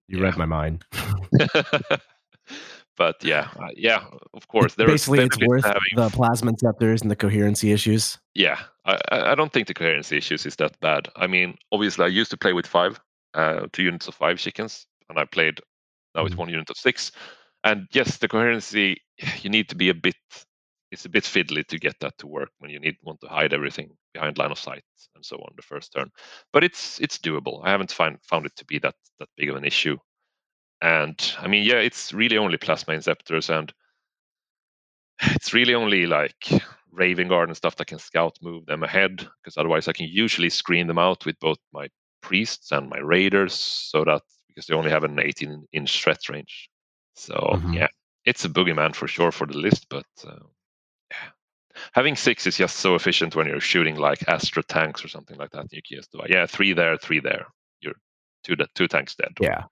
[0.09, 0.23] you Yeah.
[0.25, 0.83] read my mind.
[2.97, 4.75] but yeah, uh, yeah, of course.
[4.75, 8.17] There is Basically, it's worth having the plasma inceptors and the coherency issues.
[8.33, 11.07] Yeah, I, I don't think the coherency issues is that bad.
[11.15, 12.99] I mean, obviously, I used to play with five,
[13.35, 15.61] uh, two units of five chickens, and I played
[16.15, 16.37] now with Mhm.
[16.39, 17.11] one unit of six.
[17.63, 19.01] And yes, the coherency
[19.41, 20.15] you need to be a bit.
[20.91, 23.53] It's a bit fiddly to get that to work when you need want to hide
[23.53, 24.83] everything behind line of sight
[25.15, 26.09] and so on the first turn.
[26.51, 27.61] But it's it's doable.
[27.63, 29.97] I haven't find, found it to be that that big of an issue.
[30.81, 33.73] And I mean, yeah, it's really only plasma inceptors and
[35.35, 36.47] it's really only like
[36.91, 40.49] Raven Guard and stuff that can scout move them ahead, because otherwise I can usually
[40.49, 41.87] screen them out with both my
[42.21, 46.69] priests and my raiders, so that because they only have an 18 inch threat range.
[47.15, 47.73] So Mhm.
[47.73, 47.87] yeah,
[48.25, 50.39] it's a boogeyman for sure for the list, but uh.
[51.93, 55.51] Having six is just so efficient when you're shooting like Astra tanks or something like
[55.51, 55.65] that.
[55.71, 57.45] You can just do yeah, three there, three there.
[57.81, 57.93] You're
[58.43, 59.29] two two tanks dead.
[59.39, 59.63] Yeah.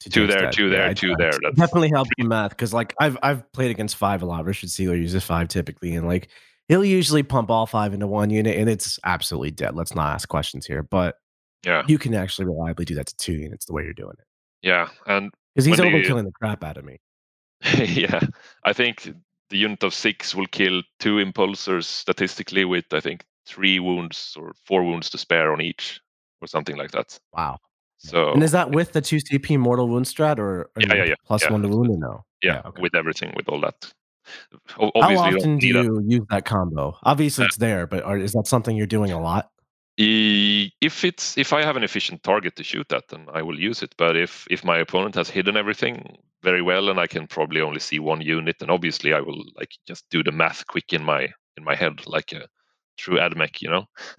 [0.00, 0.52] Two tanks there, dead.
[0.52, 1.32] two there, I- two I- there.
[1.42, 4.44] That's definitely helps the math because like I've I've played against five a lot.
[4.44, 6.28] Richard Siegler uses five typically, and like
[6.68, 9.74] he'll usually pump all five into one unit, and it's absolutely dead.
[9.74, 11.16] Let's not ask questions here, but
[11.64, 14.24] yeah, you can actually reliably do that to two units the way you're doing it
[14.62, 14.88] yeah.
[15.06, 16.98] And because he's When do you- overkilling the crap out of me.
[17.78, 18.20] yeah,
[18.64, 19.12] I think
[19.50, 24.52] the unit of six will kill two impulsors statistically with I think three wounds or
[24.66, 26.00] four wounds to spare on each
[26.40, 27.18] or something like that.
[27.32, 27.58] Wow.
[27.98, 31.04] So And is that with the two CP mortal wound strat or, or Yeah, yeah,
[31.04, 31.52] yeah, plus yeah.
[31.52, 32.24] one to wound or no?
[32.42, 32.82] yeah, okay.
[32.82, 33.92] with everything with all that.
[34.68, 35.84] How Obviously, you often do need that.
[35.84, 36.96] you use that combo?
[37.04, 39.50] Obviously, uh it's there, but are, is that something you're doing a lot?
[39.98, 43.82] If it's if I have an efficient target to shoot at, then I will use
[43.82, 43.94] it.
[43.96, 47.80] But if if my opponent has hidden everything very well, and I can probably only
[47.80, 51.28] see one unit, and obviously I will like just do the math quick in my
[51.56, 52.46] in my head, like a
[52.96, 53.86] true admech, you know.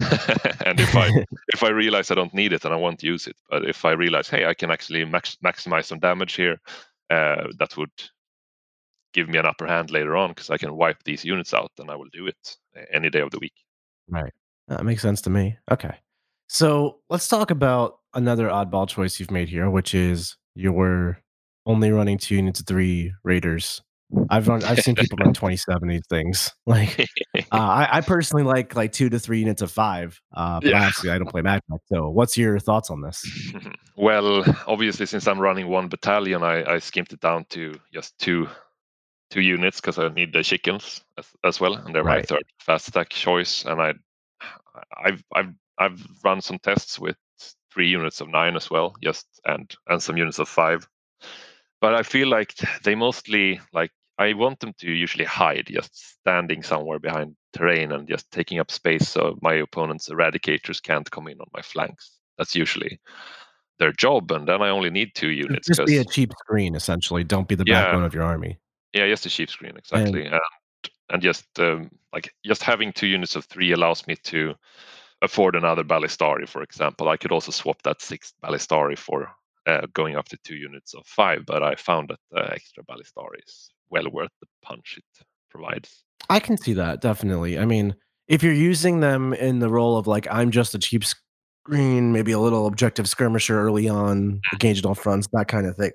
[0.66, 1.08] and if I
[1.48, 3.36] if I realize I don't need it, and I won't use it.
[3.48, 6.60] But if I realize, hey, I can actually max- maximize some damage here,
[7.10, 7.90] uh, that would
[9.12, 11.90] give me an upper hand later on because I can wipe these units out, then
[11.90, 13.54] I will do it uh, any day of the week.
[14.08, 14.32] Right.
[14.68, 15.56] That makes sense to me.
[15.70, 15.96] Okay.
[16.48, 21.22] So let's talk about another oddball choice you've made here, which is you're
[21.68, 23.82] only running two units of three raiders.
[24.30, 26.50] I've run I've seen people run 27 these things.
[26.66, 26.98] Like
[27.36, 30.20] uh, I, I personally like like two to three units of five.
[30.34, 30.78] Uh but Yeah.
[30.78, 31.64] obviously I don't play Magic.
[31.92, 33.22] So what's your thoughts on this?
[33.96, 38.48] well, obviously, since I'm running one battalion, I, I skimped it down to just two
[39.30, 42.88] two units because I need the chickens as, as well, and they're my third fast
[42.88, 43.64] attack choice.
[43.66, 43.92] And I,
[45.04, 47.16] I've I've I've run some tests with
[47.72, 50.88] three units of nine as well, just and and some units of five.
[51.80, 56.62] But I feel like they mostly like I want them to usually hide, just standing
[56.62, 61.40] somewhere behind terrain and just taking up space, so my opponent's eradicators can't come in
[61.40, 62.18] on my flanks.
[62.36, 63.00] That's usually
[63.78, 65.68] their job, and then I only need two units.
[65.68, 67.22] Just be a cheap screen, essentially.
[67.22, 67.84] Don't be the Yeah.
[67.84, 68.58] backbone of your army.
[68.92, 70.40] yeah, just a cheap screen exactly, and
[71.10, 74.54] and just um, like just having two units of three allows me to
[75.22, 77.08] afford another Ballistarii, for example.
[77.08, 79.30] I could also swap that sixth Ballistarii for
[79.68, 83.42] uh, going up to two units of five, but I found that the extra Ballistarii
[83.46, 86.04] is well worth the punch it provides.
[86.30, 87.58] I can see that definitely.
[87.58, 87.94] I mean,
[88.28, 92.32] if you're using them in the role of like I'm just a cheap screen, maybe
[92.32, 95.92] a little objective skirmisher early on, engaged on fronts, that kind of thing.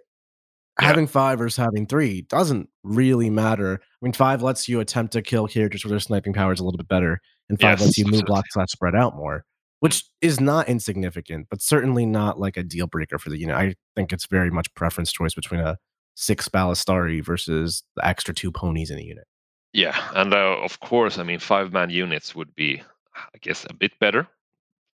[0.80, 0.88] Yeah.
[0.88, 3.80] Having five versus having three doesn't really matter.
[3.82, 6.78] I mean, five lets you attempt to kill characters with their sniping powers a little
[6.78, 9.46] bit better, and five lets you move block slash spread out more,
[9.84, 13.58] which is not insignificant, but certainly not like a deal breaker for the unit.
[13.58, 15.78] I think it's very much preference choice between a
[16.16, 19.26] six Ballistarii versus the extra two ponies in a unit.
[19.74, 22.82] Yeah, and uh, of course, I mean, five man units would be,
[23.14, 24.26] I guess, a bit better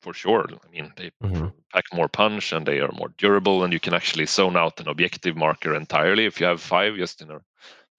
[0.03, 0.47] for sure.
[0.53, 1.55] I mean, they Mhm.
[1.73, 4.89] pack more punch and they are more durable, and you can actually zone out an
[4.89, 7.41] objective marker entirely if you have five just in a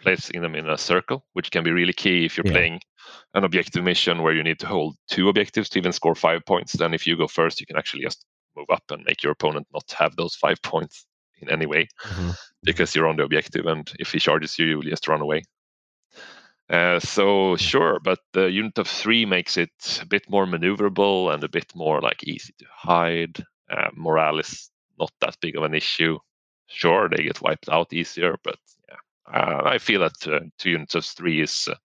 [0.02, 2.52] place in them in a circle, which can be really key if you're Yeah.
[2.52, 2.82] playing
[3.34, 6.74] an objective mission where you need to hold two objectives to even score five points.
[6.74, 9.68] Then, if you go first, you can actually just move up and make your opponent
[9.74, 11.06] not have those five points
[11.42, 12.36] in any way Mhm.
[12.64, 15.44] because you're on the objective, and if he charges you, you will just run away.
[16.70, 21.44] Uh, so sure, but the unit of three makes it a bit more maneuverable and
[21.44, 23.44] a bit more like easy to hide.
[23.70, 26.18] Uh, morale is not that big of an issue.
[26.68, 28.58] Sure, they get wiped out easier, but
[29.28, 31.76] I feel that uh, two units of three is uh,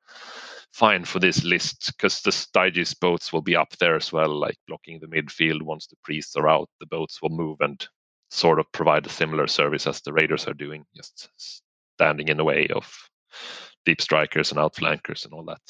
[0.73, 4.57] fine for this list because the Styges boats will be up there as well, like
[4.67, 5.63] blocking the midfield.
[5.63, 7.87] Once the priests are out, the boats will move and
[8.31, 11.31] sort of provide a similar service as the raiders are doing, just
[11.97, 12.93] standing in the way of
[13.85, 15.61] deep strikers and outflankers and all that.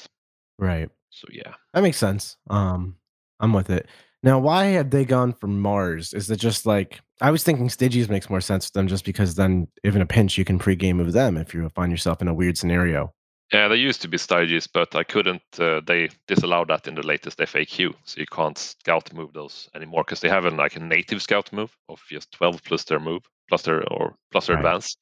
[0.58, 0.88] Right.
[1.10, 2.36] So yeah, That makes sense.
[2.48, 2.96] Um,
[3.40, 3.88] I'm with it.
[4.22, 6.12] Now, why have they gone for Mars?
[6.12, 9.34] Is it just like I was thinking Stygies makes more sense to them just because
[9.34, 12.28] then if in a pinch you can pregame with them if you find yourself in
[12.28, 13.12] a weird scenario.
[13.52, 15.42] yeah, they used to be Stygies, but I couldn't.
[15.58, 20.04] Uh, they disallowed that in the latest FAQ, so you can't scout move those anymore
[20.04, 23.22] because they have an, like a native scout move of just 12 plus their move
[23.48, 24.64] plus their or plus their Right.
[24.64, 24.96] advance,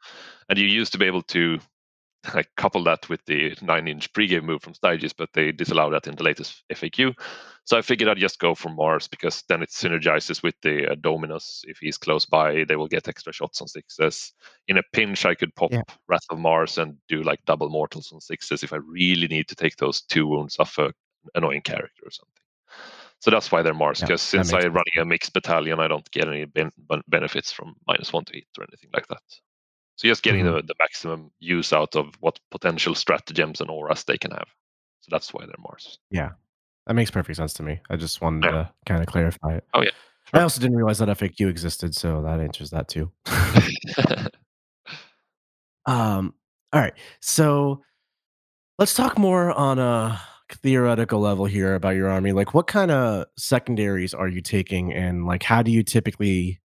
[0.48, 1.58] and you used to be able to
[2.34, 6.06] like couple that with the nine inch pregame move from Stygies, but they disallowed that
[6.06, 7.14] in the latest FAQ.
[7.64, 10.94] So I figured I'd just go for Mars because then it synergizes with the uh,
[11.00, 11.64] Dominus.
[11.66, 14.32] If he's close by, they will get extra shots on sixes.
[14.68, 15.82] In a pinch, I could pop Yeah.
[16.08, 19.54] Wrath of Mars and do like double mortals on sixes if I really need to
[19.54, 20.92] take those two wounds off a
[21.34, 22.32] annoying character or something.
[23.20, 24.00] So that's why they're Mars.
[24.00, 26.72] Because that since I'm running a mixed battalion, I don't get any ben-
[27.08, 29.22] benefits from minus one to hit or anything like that.
[29.98, 30.54] So you're just getting Mhm.
[30.60, 34.46] the, the maximum use out of what potential stratagems and auras they can have.
[35.00, 35.98] So that's why they're Mars.
[36.12, 36.30] Yeah,
[36.86, 37.80] that makes perfect sense to me.
[37.90, 38.50] I just wanted Yeah.
[38.52, 39.64] to kind of clarify it.
[39.74, 39.90] Oh, yeah.
[40.32, 43.10] I also didn't realize that FAQ existed, so that answers that too.
[45.86, 46.32] um,
[46.72, 46.94] all right.
[47.20, 47.82] So
[48.78, 50.20] let's talk more on a
[50.62, 52.32] theoretical level here about your army.
[52.32, 56.60] Like, what kind of secondaries are you taking, and like, how do you typically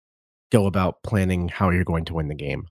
[0.51, 2.66] go about planning how you're going to win the game?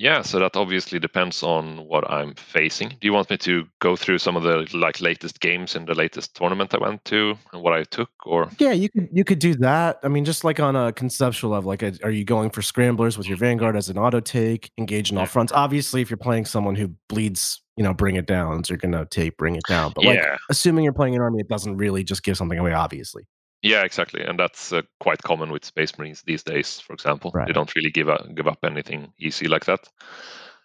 [0.00, 2.88] Yeah, so that obviously depends on what I'm facing.
[2.88, 5.94] Do you want me to go through some of the like latest games in the
[5.94, 9.38] latest tournament I went to and what I took, or Yeah, you could you could
[9.38, 9.98] do that.
[10.02, 13.18] I mean, just like on a conceptual level, like, uh, are you going for scramblers
[13.18, 15.52] with your vanguard as an auto take, engage in all fronts?
[15.52, 19.04] Obviously, if you're playing someone who bleeds, you know, bring it down, so you're gonna
[19.04, 19.92] take bring it down.
[19.94, 22.72] But like, assuming you're playing an army, it doesn't really just give something away.
[22.72, 23.26] Obviously,
[23.62, 26.80] yeah, exactly, and that's uh, quite common with Space Marines these days.
[26.80, 29.80] For example, they don't really give up, give up anything easy like that.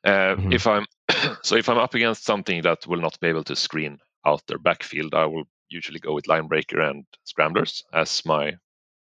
[0.03, 0.53] Uh, Mhm.
[0.53, 0.85] If I'm
[1.43, 4.59] so if I'm up against something that will not be able to screen out their
[4.59, 8.53] backfield, I will usually go with Linebreaker and Scramblers as my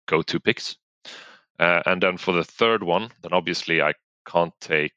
[0.07, 0.77] go-to picks.
[1.59, 3.95] Uh, and then for the third one, then obviously I
[4.27, 4.92] can't take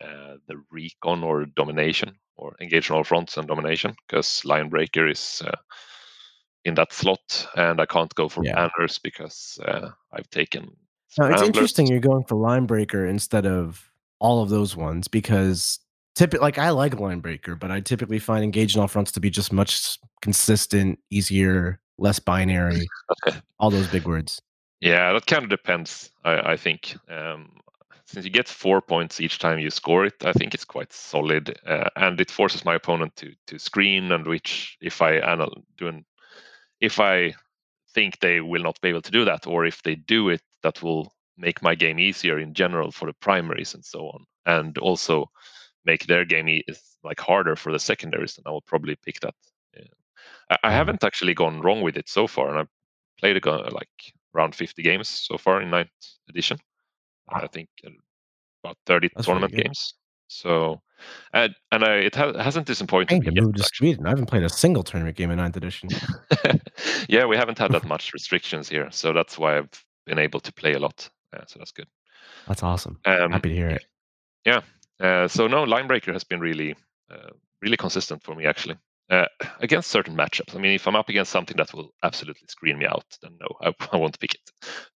[0.00, 5.42] uh, the Recon or Domination or Engage on all fronts and Domination because Linebreaker is
[5.44, 5.56] uh,
[6.64, 8.54] in that slot, and I can't go for Yeah.
[8.54, 10.76] banners because uh, I've taken.
[11.18, 15.78] now it's interesting you're going for line breaker instead of all of those ones because
[16.14, 19.20] typically, like, I like line breaker, but I typically find engage in all fronts to
[19.20, 22.88] be just much consistent, easier, less binary,
[23.60, 24.42] all those big words.
[24.80, 26.10] Yeah, that kind of depends.
[26.24, 27.60] I, I think um,
[28.04, 31.58] since you get four points each time you score it, I think it's quite solid,
[31.66, 34.12] uh, and it forces my opponent to to screen.
[34.12, 36.04] And which, if I anal- do an,
[36.80, 37.34] if I
[37.94, 40.82] think they will not be able to do that, or if they do it, that
[40.82, 45.30] will make my game easier in general for the primaries and so on, and also
[45.84, 46.64] make their game e-
[47.04, 48.36] like harder for the secondaries.
[48.38, 49.34] And I will probably pick that.
[49.76, 49.84] Yeah.
[50.50, 50.72] I, I Mhm.
[50.72, 52.68] haven't actually gone wrong with it so far, and I've
[53.20, 53.90] played like
[54.34, 55.90] around 50 games so far in ninth
[56.28, 56.58] edition.
[57.28, 57.90] I think uh,
[58.64, 59.94] about 30 That's tournament games.
[60.28, 60.82] So,
[61.32, 63.54] and I, it ha- hasn't disappointed need me to yet.
[63.56, 63.92] to Actually.
[63.92, 64.06] Sweden.
[64.06, 65.88] I haven't played a single tournament game in ninth edition.
[67.08, 70.52] yeah, we haven't had that much restrictions here, so that's why I've been able to
[70.52, 71.08] play a lot.
[71.32, 71.86] Yeah, so that's good.
[72.46, 72.98] That's awesome.
[73.04, 73.84] Um, Happy to hear it.
[74.44, 74.60] Yeah.
[75.00, 76.74] Uh, so no, Linebreaker has been really,
[77.10, 77.30] uh,
[77.62, 78.76] really consistent for me actually.
[79.10, 79.24] Uh,
[79.60, 80.54] against certain matchups.
[80.54, 83.48] I mean, if I'm up against something that will absolutely screen me out, then no,
[83.62, 84.50] I, I won't pick it.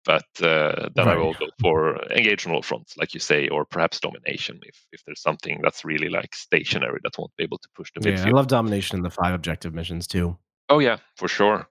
[0.05, 3.65] But uh, then I will go for engage on all fronts, like you say, or
[3.65, 7.69] perhaps domination if if there's something that's really like stationary that won't be able to
[7.75, 10.37] push the Yeah, I love domination in the five objective missions too.
[10.69, 11.67] Oh yeah, for sure.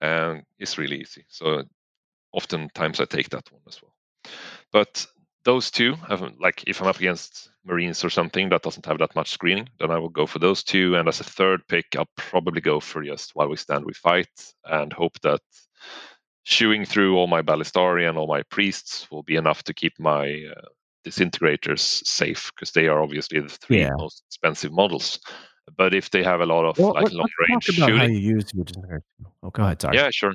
[0.00, 1.24] Um, it's really easy.
[1.28, 1.62] So
[2.32, 3.94] oftentimes I take that one as well.
[4.72, 5.06] But
[5.44, 5.96] those two,
[6.40, 9.90] like if I'm up against Marines or something that doesn't have that much screening, then
[9.90, 10.96] I will go for those two.
[10.96, 14.28] And as a third pick, I'll probably go for just while we stand, we fight,
[14.64, 15.40] and hope that
[16.44, 20.44] shooing through all my Ballistarii and all my priests will be enough to keep my
[20.56, 20.60] uh,
[21.06, 23.94] disintegrators safe because they are obviously the three Yeah.
[23.96, 25.18] most expensive models.
[25.76, 28.52] But if they have a lot of Well, like long range shooting, how you use
[28.54, 29.02] your.
[29.42, 29.80] Oh, go ahead.
[29.80, 29.96] Sorry.
[29.96, 30.32] yeah, sure.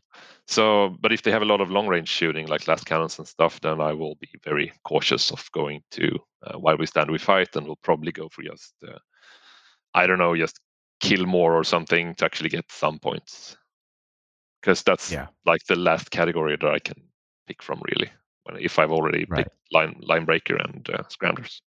[0.48, 3.62] So, but if they have a lot of long range shooting, like lascannons and stuff,
[3.62, 7.56] then I will be very cautious of going to uh, while we stand, we fight,
[7.56, 8.98] and we'll probably go for just, uh,
[9.94, 10.60] I don't know, just
[11.00, 13.58] kill more or something to actually get some points.
[14.62, 15.28] Because that's Yeah.
[15.46, 17.02] like the last category that I can
[17.48, 18.12] pick from really.
[18.44, 19.46] When if I've already Right.
[19.46, 21.62] picked line line breaker and uh, scramblers.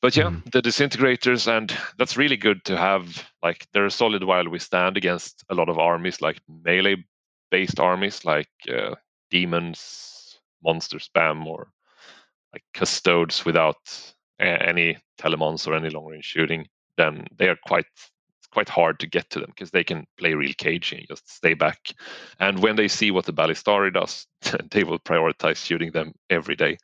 [0.00, 0.52] But yeah, Mhm.
[0.52, 3.28] the disintegrators and that's really good to have.
[3.42, 7.04] Like they're solid while we stand against a lot of armies, like melee
[7.50, 8.94] based armies, like uh,
[9.30, 11.72] demons, monster spam, or
[12.52, 13.76] like custodes without
[14.40, 16.66] any telemons or any long range shooting.
[16.96, 17.86] Then they are quite
[18.38, 21.28] it's quite hard to get to them because they can play real cagey and just
[21.30, 21.80] stay back.
[22.38, 24.26] And when they see what the Ballistarii does,
[24.70, 26.78] they will prioritize shooting them every day.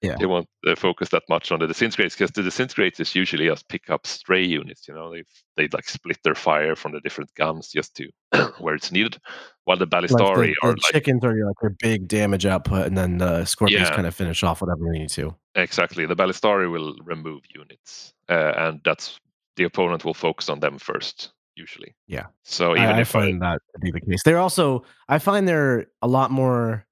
[0.00, 0.14] Yeah.
[0.18, 3.90] They won't uh, focus that much on the disintegrators because the disintegrators usually just pick
[3.90, 4.86] up stray units.
[4.86, 5.24] You know, they
[5.56, 8.08] they like split their fire from the different guns just to
[8.58, 9.18] where it's needed.
[9.64, 12.86] While the Like Ballistarii the, are the like chickens are like their big damage output,
[12.86, 13.94] and then the scorpions Yeah.
[13.94, 15.34] kind of finish off whatever they need to.
[15.56, 19.18] exactly the Ballistarii will remove units, uh, and that's
[19.56, 21.96] the opponent will focus on them first usually.
[22.06, 22.26] Yeah.
[22.44, 24.22] So even I, I if I, find that to be the case.
[24.24, 26.86] They're also I find they're a lot more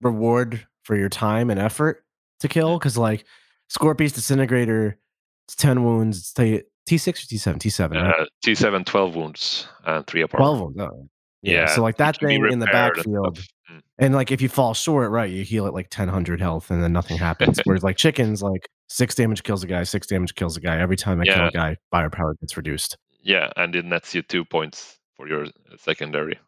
[0.00, 2.04] reward for your time and effort
[2.42, 3.24] to kill because like
[3.70, 4.98] Skorpius disintegrator,
[5.46, 6.18] it's ten wounds.
[6.18, 7.96] It's T T six or T seven T seven.
[7.98, 8.12] Uh,
[8.44, 10.78] T7 12 wounds and three up Twelve wounds.
[10.80, 11.08] Oh.
[11.44, 13.38] Yeah, So like that thing in the repaired and backfield.
[13.70, 13.80] Mm.
[13.98, 16.82] and like if you fall short, right, you heal at like ten hundred health, and
[16.82, 17.58] then nothing happens.
[17.64, 20.78] Whereas like chickens, like six damage kills a guy, six damage kills a guy.
[20.78, 22.96] Every time I kill a guy, firepower gets reduced.
[23.24, 26.38] Yeah, and it nets you two points for your uh, secondary.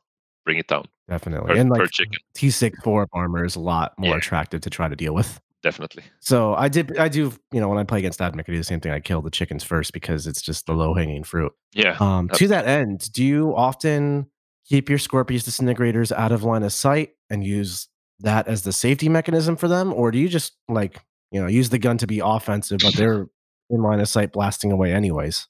[0.44, 1.54] Bring it down Definitely.
[1.54, 1.88] per, and like
[2.34, 4.16] T six four armor is a lot more Yeah.
[4.18, 5.40] attractive to try to deal with.
[5.64, 6.02] Definitely.
[6.20, 8.64] So I did I do, you know, when I play against Admech, I do the
[8.64, 8.92] same thing.
[8.92, 11.52] I kill the chickens first because it's just the low hanging fruit.
[11.72, 14.26] Yeah, Um, to that end, do you often
[14.68, 17.88] keep your Skorpius disintegrators out of line of sight and use
[18.20, 19.94] that as the safety mechanism for them?
[19.94, 21.00] Or do you just like,
[21.30, 23.26] you know, use the gun to be offensive, but they're
[23.70, 25.48] in line of sight blasting away anyways?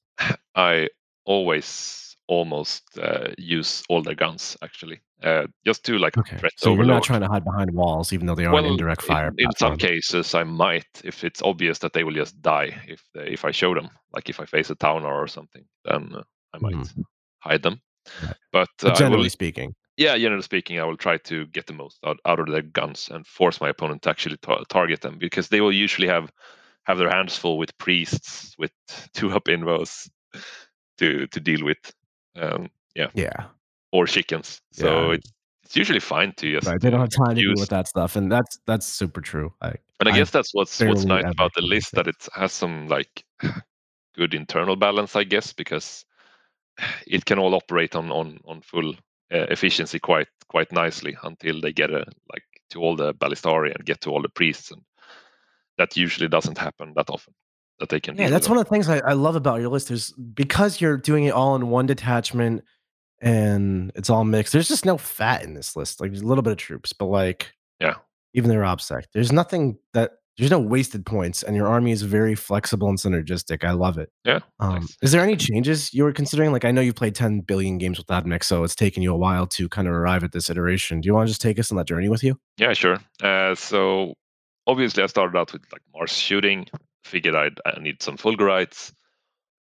[0.55, 0.91] I
[1.25, 1.65] always
[2.27, 6.39] almost uh, use all their guns actually, uh, just to like Okay.
[6.57, 9.29] So you're not trying to hide behind walls, even though they are well, indirect fire.
[9.39, 13.03] in, in some cases, I might if it's obvious that they will just die if
[13.15, 13.91] they, if I show them.
[14.13, 16.23] Like if I face a town or something, then uh,
[16.55, 17.05] I might Mhm.
[17.41, 17.81] hide them.
[18.23, 18.37] Right.
[18.53, 19.75] But, uh, But generally will, speaking.
[19.97, 23.09] yeah, generally speaking, I will try to get the most out, out of their guns
[23.11, 26.31] and force my opponent to actually ta- target them because they will usually have
[26.85, 28.71] have their hands full with priests with
[29.15, 30.09] two up invos
[30.99, 31.79] to to deal with,
[32.37, 33.11] um, Yeah.
[33.15, 33.47] Yeah.
[33.93, 34.61] Or chickens.
[34.73, 35.15] So Yeah.
[35.15, 35.33] it's
[35.65, 36.81] it's usually fine to just Right.
[36.81, 38.17] They don't uh, have time to deal with that stuff.
[38.17, 39.53] And that's that's super true.
[39.61, 42.53] I And I I guess that's what's what's nice about the list that it has
[42.53, 43.25] some like
[44.17, 46.05] good internal balance, I guess, because
[47.07, 48.95] it can all operate on on on full
[49.33, 53.87] uh, efficiency quite quite nicely until they get a like to all the ballistarii and
[53.87, 54.83] get to all the priests, and
[55.79, 57.35] that usually doesn't happen that often.
[57.81, 58.17] That they can.
[58.17, 60.97] Yeah, that's one of the things I, I love about your list is because you're
[60.97, 62.63] doing it all in one detachment
[63.21, 64.53] and it's all mixed.
[64.53, 66.01] There's just no fat in this list.
[66.01, 67.95] Like there's a little bit of troops, but like Yeah.
[68.35, 69.05] even their OBSEC.
[69.13, 73.63] There's nothing that there's no wasted points, and your army is very flexible and synergistic.
[73.63, 74.11] I love it.
[74.25, 74.97] Yeah, Um, nice.
[75.01, 76.51] is there any changes you were considering?
[76.51, 79.17] Like I know you've played 10 billion games with Admech, so it's taken you a
[79.17, 81.01] while to kind of arrive at this iteration.
[81.01, 82.37] Do you want to just take us on that journey with you?
[82.59, 82.99] Yeah, sure.
[83.23, 84.15] Uh, so
[84.67, 86.67] obviously, I started out with like Mars shooting.
[87.05, 88.93] Figured I'd I need some Fulgurites.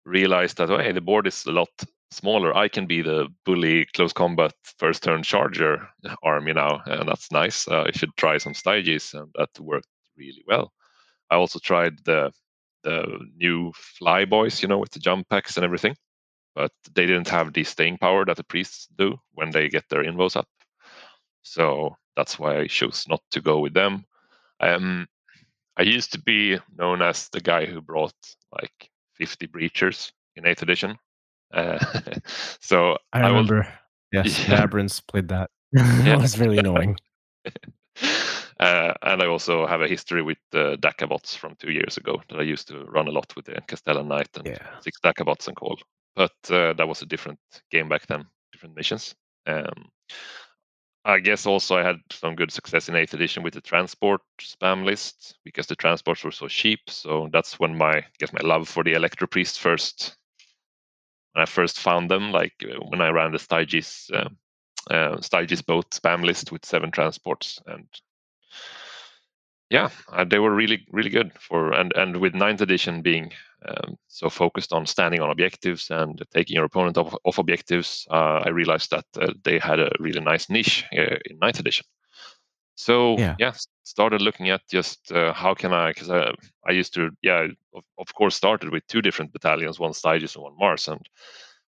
[0.05, 1.69] Realized that hey, the board is a lot
[2.11, 2.55] smaller.
[2.55, 5.89] I can be the bully close combat first turn charger
[6.23, 7.67] army now, and that's nice.
[7.67, 10.71] Uh, I should try some Stygies, and that worked really well.
[11.29, 12.31] I also tried the
[12.83, 15.95] the new Fly Boys, you know, with the jump packs and everything,
[16.55, 20.03] but they didn't have the staying power that the priests do when they get their
[20.03, 20.47] invos up.
[21.43, 24.05] So that's why I chose not to go with them.
[24.59, 25.07] Um,
[25.77, 28.13] I used to be known as the guy who brought
[28.51, 30.97] like 50 breachers in 8th edition.
[31.53, 31.79] Uh,
[32.59, 33.67] so I I will- remember.
[34.11, 34.59] yes, Yeah.
[34.61, 35.49] Labyrinths played that.
[35.73, 36.13] Yeah.
[36.15, 36.97] it was really annoying.
[38.59, 42.39] uh, and I also have a history with uh, Dakabots from two years ago that
[42.39, 44.79] I used to run a lot with the Castellan Knight and Yeah.
[44.81, 45.77] six Dakabots and Cawl.
[46.15, 47.39] But uh, that was a different
[47.71, 49.15] game back then, different missions.
[49.47, 49.89] Um,
[51.05, 54.85] I guess also I had some good success in 8th edition with the transport spam
[54.85, 56.79] list because the transports were so cheap.
[56.89, 60.15] So that's when my I guess my love for the Electro Priest first
[61.33, 64.29] when I first found them, like uh, when I ran the Stygies uh,
[64.93, 65.17] uh,
[65.67, 67.87] boat spam list with seven transports and
[69.69, 73.31] yeah, uh, they were really really good for and and with ninth edition being
[73.67, 78.41] um, so focused on standing on objectives and taking your opponent off, off objectives, uh,
[78.45, 81.85] I realized that uh, they had a really nice niche uh, in ninth edition.
[82.75, 83.35] So Yeah.
[83.37, 83.53] yeah,
[83.83, 86.33] started looking at just uh, how can I because I
[86.67, 90.43] I used to yeah of, of course started with two different battalions, one Stygies and
[90.43, 91.07] one Mars, and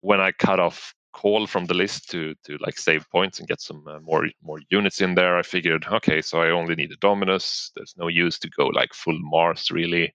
[0.00, 3.60] when I cut off Cawl from the list to to like save points and get
[3.60, 6.96] some uh, more more units in there, I figured, okay, so I only need a
[6.96, 7.70] Dominus.
[7.74, 10.14] There's no use to go like full Mars really,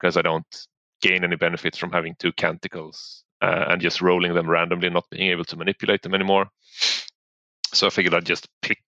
[0.00, 0.66] because I don't
[1.02, 5.30] gain any benefits from having two Canticles uh, and just rolling them randomly, not being
[5.30, 6.46] able to manipulate them anymore.
[7.74, 8.80] So I figured I'd just pick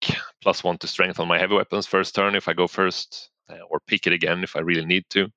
[0.42, 3.60] plus one to strength on my heavy weapons first turn if I go first, uh,
[3.70, 5.28] or pick it again if I really need to.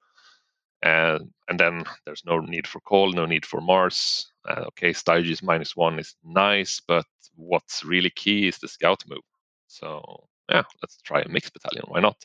[0.83, 4.31] And and then there's no need for Cawl, no need for Mars.
[4.47, 7.05] Uh, okay, Stygies minus one is nice, but
[7.35, 9.23] what's really key is the scout move.
[9.67, 11.85] So yeah, let's try a mixed battalion.
[11.87, 12.17] Why not?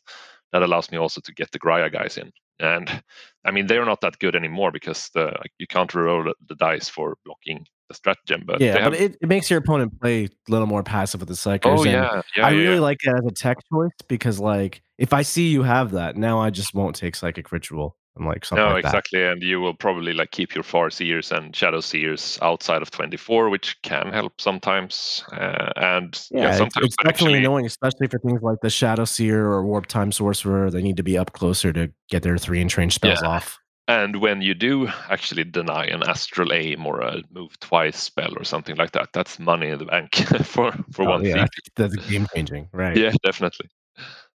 [0.53, 2.31] That allows me also to get the Graia guys in.
[2.63, 3.03] And
[3.45, 7.17] I mean, they're not that good anymore because the, you can't roll the dice for
[7.25, 8.45] blocking the stratagem.
[8.47, 8.93] But yeah, have...
[8.93, 11.79] but it, it makes your opponent play a little more passive with the psychers.
[11.79, 12.81] Oh yeah, yeah I really yeah.
[12.81, 16.39] like it as a tech choice because, like, if I see you have that, now
[16.41, 18.65] I just won't take psychic ritual and like something.
[18.65, 22.39] No, like exactly, and you will probably like keep your far seers and shadow seers
[22.43, 25.25] outside of twenty four, which can help sometimes.
[25.33, 28.71] Uh, and yeah, yeah, sometimes it's, it's definitely actually, annoying, especially for things like the
[28.71, 30.71] shadow seer or warp time sorcerer.
[30.71, 33.29] They need to be up closer to get their three inch range spells Yeah.
[33.29, 33.59] off.
[33.89, 38.45] And when you do actually deny an astral aim or a move twice spell or
[38.45, 41.49] something like that, that's money in the bank for for Oh, one yeah, thief.
[41.75, 42.97] that's game changing, right?
[42.97, 43.69] Yeah, definitely.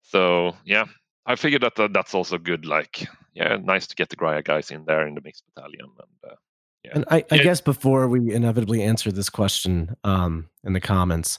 [0.02, 0.86] So yeah,
[1.26, 2.64] I figured that uh, that's also good.
[2.66, 5.80] Like, yeah, nice to get the Graia guys in there in the mixed battalion.
[5.98, 6.34] And uh,
[6.84, 7.42] yeah, And I, I Yeah.
[7.42, 11.38] guess before we inevitably answer this question um, in the comments,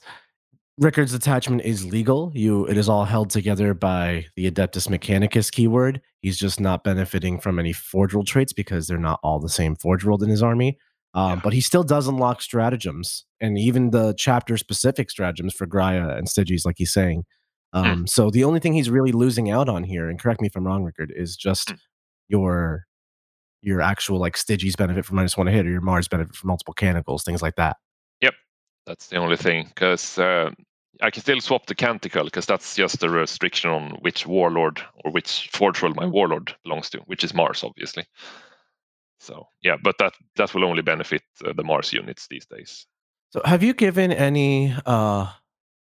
[0.78, 2.30] Rickard's attachment is legal.
[2.34, 6.00] You, it is all held together by the Adeptus Mechanicus keyword.
[6.20, 9.74] He's just not benefiting from any forge world traits because they're not all the same
[9.74, 10.78] forge world in his army.
[11.14, 11.40] Um, Yeah.
[11.42, 16.28] But he still does unlock stratagems and even the chapter specific stratagems for Graia and
[16.28, 17.24] Stygies, like he's saying.
[17.72, 17.78] Hmm.
[17.78, 20.56] Um, So the only thing he's really losing out on here, and correct me if
[20.56, 21.76] I'm wrong, Rickard, is just Hmm.
[22.28, 22.84] your
[23.60, 26.48] your actual like Stygies benefit from minus one to hit or your Mars benefit from
[26.48, 27.76] multiple canticles, things like that.
[28.20, 28.34] Yep,
[28.86, 30.50] that's the only thing because uh,
[31.02, 35.10] I can still swap the Canticle because that's just a restriction on which warlord or
[35.10, 38.04] which forge world my warlord belongs to, which is Mars, obviously.
[39.20, 42.86] So yeah, but that that will only benefit uh, the Mars units these days.
[43.30, 45.32] So have you given any uh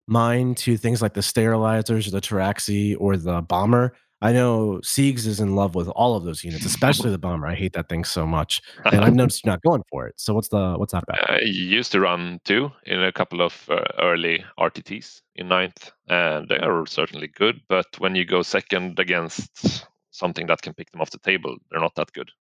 [0.08, 3.94] mind to things like the sterilizers or the Pteraxii or the bomber?
[4.20, 7.48] I know Siegs is in love with all of those units, especially the bomber.
[7.48, 8.62] I hate that thing so much.
[8.86, 10.16] And I've noticed you're not going for it.
[10.18, 11.30] So what's the what's that about?
[11.30, 16.48] I used to run two in a couple of uh, early RTTs in ninth, and
[16.50, 17.62] they are certainly good.
[17.70, 21.82] But when you go second against something that can pick them off the table, they're
[21.82, 22.32] not that good.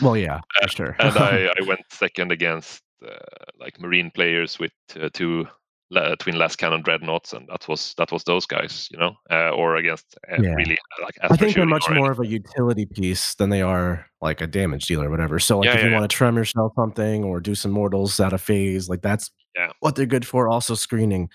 [0.00, 0.96] Well, yeah, for sure.
[0.98, 3.16] and I, I went second against uh,
[3.58, 5.46] like marine players with uh, two
[5.92, 10.16] twin lascannon dreadnoughts, and that was that was those guys, you know, uh, or against
[10.30, 10.54] uh, Yeah.
[10.54, 11.14] really uh, like.
[11.22, 14.46] I think they're much or more of a utility piece than they are like a
[14.46, 15.38] damage dealer or whatever.
[15.38, 18.18] So like Yeah, if you yeah, want to tremor shell something or do some mortals
[18.20, 19.70] out of phase, like that's Yeah.
[19.80, 20.48] what they're good for.
[20.48, 21.30] Also screening.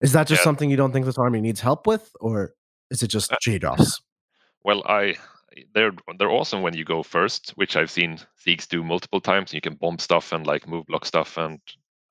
[0.00, 2.54] Is that just something you don't think this army needs help with, or
[2.90, 3.36] is it just Uh?
[4.64, 5.14] Well, I
[5.74, 9.52] they're they're awesome when you go first, which I've seen Siegs do multiple times.
[9.52, 11.58] You can bomb stuff and like move block stuff, and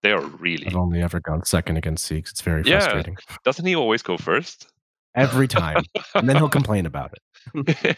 [0.08, 0.68] they are really.
[0.68, 2.30] I've only ever gone second against Siegs.
[2.32, 2.80] It's very Yeah.
[2.80, 3.18] frustrating.
[3.44, 4.72] Doesn't he always go first?
[5.16, 5.84] Every time.
[6.16, 7.98] and then he'll complain about it.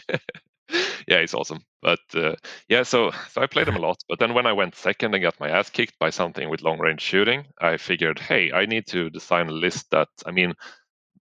[1.06, 1.60] yeah, it's awesome.
[1.82, 2.34] But uh,
[2.68, 3.98] yeah, so so I played him a lot.
[4.08, 6.78] But then when I went second and got my ass kicked by something with long
[6.80, 10.54] range shooting, I figured, hey, I need to design a list that I mean,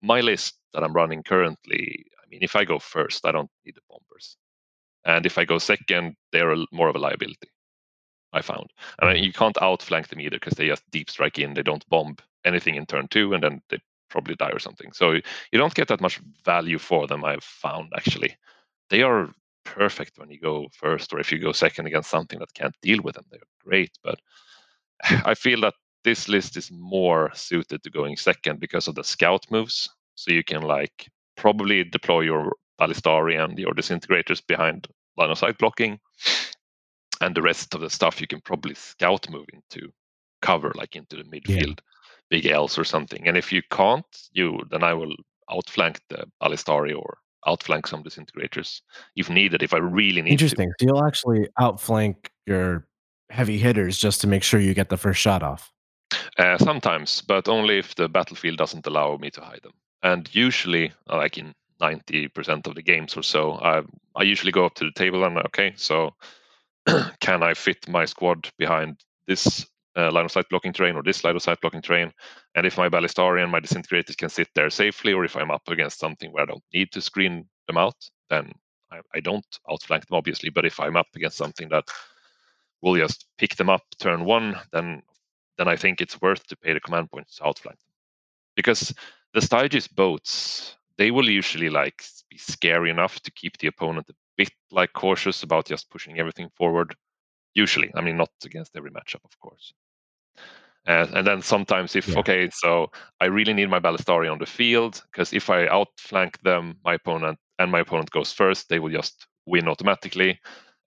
[0.02, 2.04] my list that I'm running currently.
[2.22, 4.36] I mean, if I go first, I don't need the bombers,
[5.04, 7.48] and if I go second, they're a, more of a liability.
[8.32, 9.24] I found, and I, mm-hmm.
[9.24, 11.54] you can't outflank them either because they just deep strike in.
[11.54, 14.92] They don't bomb anything in turn two, and then they probably die or something.
[14.92, 15.22] So you
[15.58, 17.24] don't get that much value for them.
[17.24, 18.36] I've found actually,
[18.90, 19.30] they are
[19.64, 23.02] perfect when you go first, or if you go second against something that can't deal
[23.02, 23.24] with them.
[23.30, 24.20] They're great, but
[25.24, 25.74] I feel that
[26.04, 29.90] this list is more suited to going second because of the scout moves.
[30.14, 35.58] So you can like probably deploy your Ballistarii and your disintegrators behind line of sight
[35.58, 35.98] blocking,
[37.20, 39.92] and the rest of the stuff you can probably scout move into
[40.42, 41.78] cover, like into the midfield,
[42.30, 43.26] big L's or something.
[43.26, 45.14] And if you can't, you then I will
[45.50, 48.80] outflank the Ballistarii or outflank some disintegrators
[49.14, 49.62] if needed.
[49.62, 50.44] If I really need to.
[50.44, 50.72] Interesting.
[50.80, 52.86] So you'll actually outflank your
[53.30, 55.72] heavy hitters just to make sure you get the first shot off.
[56.38, 59.72] Uh, sometimes, but only if the battlefield doesn't allow me to hide them.
[60.02, 63.82] And usually, like in 90% of the games or so, I,
[64.14, 66.14] I usually go up to the table and, okay, so
[67.20, 69.66] can I fit my squad behind this
[69.96, 72.12] uh, line of sight blocking terrain or this line of sight blocking terrain?
[72.54, 75.68] And if my Ballistarii and my disintegrators can sit there safely, or if I'm up
[75.68, 77.96] against something where I don't need to screen them out,
[78.30, 78.52] then
[78.90, 80.50] I, I don't outflank them, obviously.
[80.50, 81.84] But if I'm up against something that
[82.82, 85.02] will just pick them up turn one, then
[85.58, 87.86] then I think it's worth to pay the command points to outflank them.
[88.56, 88.94] Because
[89.32, 94.14] the Stygies boats, they will usually like be scary enough to keep the opponent a
[94.36, 96.94] bit like cautious about just pushing everything forward.
[97.54, 99.72] Usually, I mean, not against every matchup, of course.
[100.86, 102.18] Uh, and then sometimes, if yeah.
[102.18, 102.86] okay, so
[103.20, 107.38] I really need my Ballistarii on the field because if I outflank them, my opponent
[107.58, 110.38] and my opponent goes first, they will just win automatically.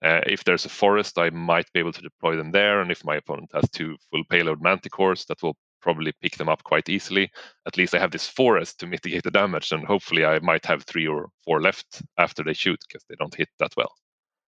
[0.02, 2.80] Uh, if there's a forest, I might be able to deploy them there.
[2.80, 6.62] And if my opponent has two full payload manticores, that will probably pick them up
[6.64, 7.30] quite easily.
[7.66, 10.84] At least I have this forest to mitigate the damage, and hopefully I might have
[10.84, 13.94] three or four left after they shoot because they don't hit that well.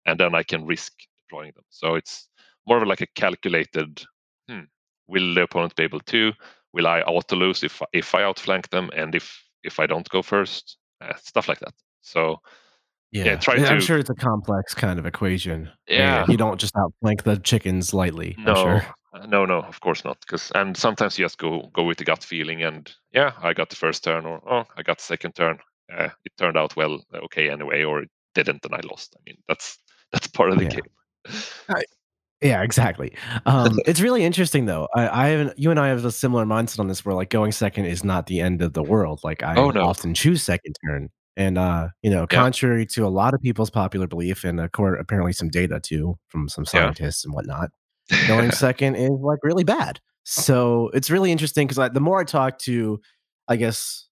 [0.07, 0.93] And then I can risk
[1.29, 1.65] deploying them.
[1.71, 2.29] So it's
[2.67, 4.03] more of like a calculated.
[4.49, 4.65] Hmm,
[5.09, 6.33] will the opponent be able to?
[6.73, 10.23] Will I auto lose if if I outflank them, and if if I don't go
[10.23, 10.77] first?
[11.01, 11.75] Uh, stuff like that.
[12.01, 12.41] So
[13.13, 13.67] yeah, yeah try to.
[13.67, 15.71] I'm sure it's a complex kind of equation.
[15.89, 18.37] Yeah, you don't just outflank the chickens lightly.
[18.39, 18.87] No, sure.
[19.29, 20.21] No, no, of course not.
[20.21, 23.71] Because and sometimes you just go go with the gut feeling, and yeah, I got
[23.71, 25.59] the first turn, or oh, I got the second turn.
[25.93, 29.17] Uh, it turned out well, uh, okay anyway, or it didn't, and I lost.
[29.17, 29.79] I mean, that's
[30.13, 30.71] that's part of the yeah.
[30.71, 30.91] game.
[31.69, 31.83] I,
[32.43, 33.15] yeah, exactly.
[33.47, 34.89] Um, it's really interesting though.
[34.95, 37.53] I, I have you and I have a similar mindset on this, where like going
[37.53, 39.21] second is not the end of the world.
[39.25, 39.85] Like I oh, no.
[39.85, 42.27] often choose second turn, and uh, you know, yeah.
[42.39, 46.49] contrary to a lot of people's popular belief, and uh, apparently some data too from
[46.49, 47.29] some scientists yeah.
[47.29, 47.71] and whatnot,
[48.27, 50.01] going second is like really bad.
[50.25, 53.01] So it's really interesting because the more I talk to,
[53.47, 54.09] I guess,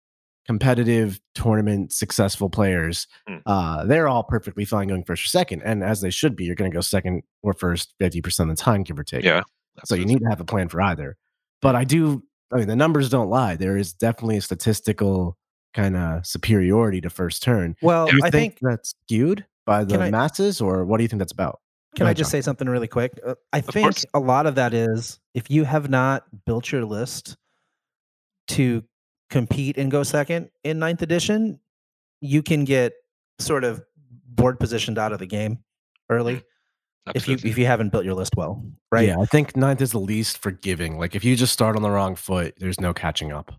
[0.47, 3.43] competitive tournament successful players, mm.
[3.45, 6.45] uh, they're all perfectly fine going first or second, and as they should be.
[6.45, 9.24] You're going to go second or first fifty percent of the time, give or take.
[9.24, 9.43] Yeah.
[9.84, 11.16] So you need to have a plan for either.
[11.61, 12.22] But I do.
[12.51, 13.57] I mean, the numbers don't lie.
[13.57, 15.36] There is definitely a statistical
[15.74, 17.76] kind of superiority to first turn.
[17.82, 21.05] Well, do you I think, think that's skewed by the I, masses, or what do
[21.05, 21.61] you think that's about?
[21.99, 23.18] Can I just say something really quick?
[23.26, 27.36] Uh, I think a lot of that is if you have not built your list
[28.49, 28.84] to
[29.30, 31.61] compete and go second in ninth edition,
[32.20, 32.92] you can get
[33.38, 33.82] sort of
[34.26, 35.59] board positioned out of the game
[36.09, 36.42] early.
[37.07, 37.34] Absolutely.
[37.34, 39.09] If you if you haven't built your list well, right?
[39.09, 40.99] Yeah, I think ninth is the least forgiving.
[40.99, 43.53] Like if you just start on the wrong foot, there's no catching up.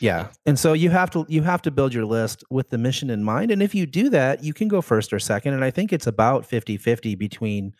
[0.00, 0.28] Yeah.
[0.44, 3.24] And so you have to you have to build your list with the mission in
[3.24, 5.92] mind and if you do that, you can go first or second and I think
[5.92, 7.74] it's about 50-50 between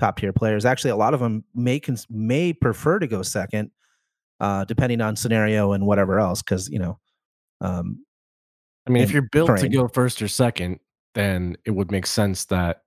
[0.00, 0.64] top tier players.
[0.64, 3.70] Actually, a lot of them may cons- may prefer to go second
[4.40, 6.98] uh, depending on scenario and whatever else cuz you know
[7.60, 8.04] um,
[8.86, 9.62] I mean, if you're built terrain.
[9.62, 10.80] to go first or second,
[11.14, 12.82] then it would make sense that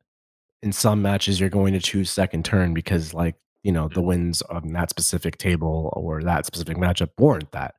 [0.62, 4.42] in some matches you're going to choose second turn because like, you know, the wins
[4.44, 7.76] on that specific table or that specific matchup warrant that.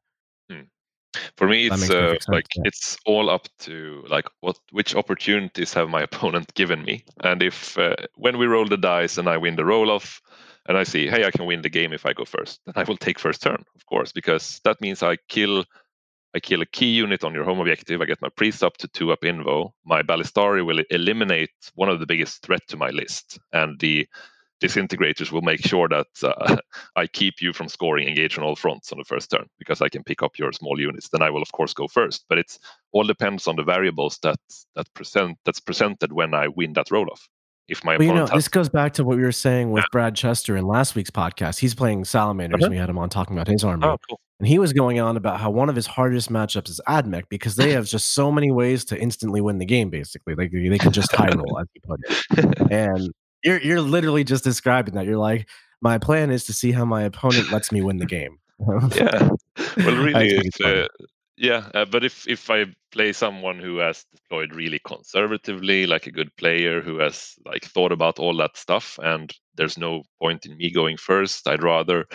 [1.36, 2.62] For me, it's uh, like yeah.
[2.66, 7.78] it's all up to like what which opportunities have my opponent given me, and if
[7.78, 10.20] uh, when we roll the dice and I win the roll off,
[10.66, 12.84] and I see, hey, I can win the game if I go first, then I
[12.84, 15.64] will take first turn, of course, because that means I kill
[16.34, 18.00] I kill a key unit on your home objective.
[18.00, 19.70] I get my priest up to two up invo.
[19.84, 24.08] My Ballistarii will eliminate one of the biggest threat to my list, and the
[24.62, 26.56] disintegrators will make sure that uh,
[26.96, 29.88] I keep you from scoring engage on all fronts on the first turn because I
[29.88, 31.08] can pick up your small units.
[31.08, 32.58] Then I will of course go first, but it
[32.92, 34.38] all depends on the variables that
[34.76, 37.28] that present that's presented when I win that roll off.
[37.66, 39.84] If my well, you know, has- this goes back to what we were saying with
[39.84, 39.88] yeah.
[39.90, 41.58] Brad Chester in last week's podcast.
[41.58, 42.66] He's playing Salamanders, uh-huh.
[42.66, 43.86] and we had him on talking about his army.
[43.86, 44.20] Oh, cool.
[44.38, 47.56] And he was going on about how one of his hardest matchups is Admech because
[47.56, 49.88] they have just so many ways to instantly win the game.
[49.88, 52.70] Basically, like they can just high roll, as you put it.
[52.70, 53.10] And
[53.44, 55.06] you're you're literally just describing that.
[55.06, 55.48] You're like,
[55.80, 58.38] my plan is to see how my opponent lets me win the game.
[58.94, 59.28] yeah.
[59.76, 60.88] Well, really, it's, uh,
[61.36, 61.68] yeah.
[61.74, 66.34] Uh, but if if I play someone who has deployed really conservatively, like a good
[66.36, 70.70] player who has like thought about all that stuff, and there's no point in me
[70.70, 72.06] going first, I'd rather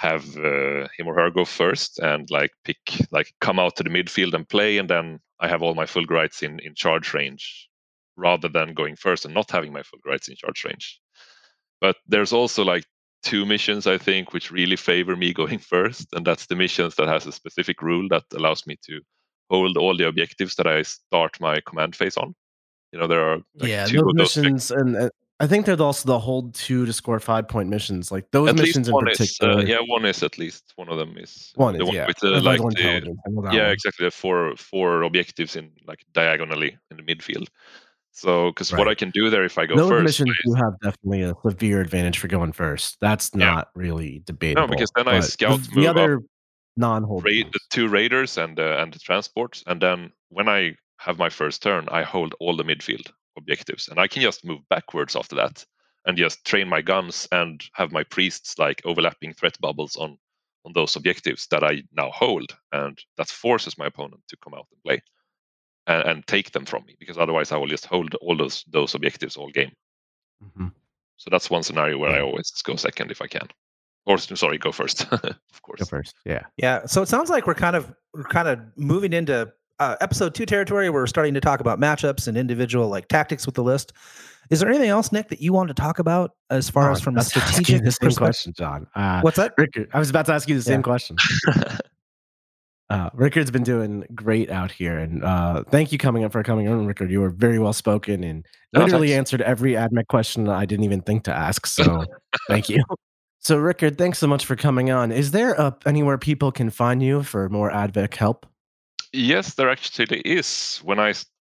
[0.00, 2.78] have uh, him or her go first and like pick
[3.12, 6.42] like come out to the midfield and play and then i have all my Fulgurites
[6.42, 7.68] in in charge range
[8.20, 11.00] rather than going first and not having my Fulgurites in charge range.
[11.80, 12.84] But there's also like
[13.22, 17.08] two missions I think which really favor me going first, and that's the missions that
[17.08, 19.00] has a specific rule that allows me to
[19.50, 22.34] hold all the objectives that I start my command phase on.
[22.92, 26.18] You know, there are like yeah, those missions, and uh, I think there's also the
[26.18, 28.10] hold two to score five point missions.
[28.10, 29.60] Like those at missions in particular.
[29.60, 31.96] Is, uh, yeah, one is at least one of them is one the is, one
[31.96, 32.06] yeah.
[32.06, 33.54] with the, like the, yeah, one.
[33.54, 37.46] exactly the four four objectives in like diagonally in the midfield.
[38.12, 38.78] So, because right.
[38.78, 41.34] what I can do there if I go Those first, missions do have definitely a
[41.42, 42.98] severe advantage for going first.
[43.00, 43.46] That's yeah.
[43.46, 44.66] not really debatable.
[44.66, 46.20] No, because then I scout the, the other
[46.76, 51.18] non-hold raid, the two raiders and uh, and the transports, and then when I have
[51.18, 55.16] my first turn, I hold all the midfield objectives, and I can just move backwards
[55.16, 55.64] after that.
[56.06, 60.18] and just train my guns and have my priests like overlapping threat bubbles on
[60.66, 64.66] on those objectives that I now hold, and that forces my opponent to come out
[64.70, 65.02] and play
[65.90, 68.94] and, and take them from me because otherwise I will just hold all those those
[68.94, 69.72] objectives all game.
[70.44, 70.68] Mm-hmm.
[71.16, 73.48] So that's one scenario where I always go second if I can,
[74.06, 75.80] or sorry, go first, of course.
[75.80, 76.14] Go first.
[76.24, 76.42] Yeah.
[76.56, 76.86] Yeah.
[76.86, 80.46] So it sounds like we're kind of we're kind of moving into uh, episode two
[80.46, 80.88] territory.
[80.90, 83.92] Where we're starting to talk about matchups and individual like tactics with the list.
[84.50, 87.00] Is there anything else, Nick, that you wanted to talk about as far Oh, as
[87.00, 88.16] from a strategic the same perspective?
[88.16, 88.86] question, John.
[88.96, 89.52] Uh, What's that?
[89.56, 90.82] Rickard, I was about to ask you the same Yeah.
[90.82, 91.16] question.
[92.90, 96.66] Uh, Rickard's been doing great out here, and uh, thank you coming up for coming
[96.66, 97.10] on, Rickard.
[97.10, 99.18] You were very well spoken and No, literally thanks.
[99.18, 101.66] answered every AdMech question I didn't even think to ask.
[101.66, 102.04] So
[102.48, 102.82] thank you.
[103.42, 105.10] So Rickard, thanks so much for coming on.
[105.10, 108.44] Is there uh, anywhere people can find you for more AdMech help?
[109.14, 110.78] Yes, there actually is.
[110.84, 111.14] When I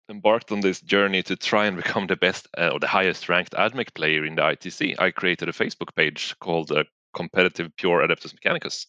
[0.09, 3.53] embarked on this journey to try and become the best uh, or the highest ranked
[3.53, 8.33] AdMech player in the ITC, I created a Facebook page called uh, Competitive Pure Adeptus
[8.33, 8.87] Mechanicus.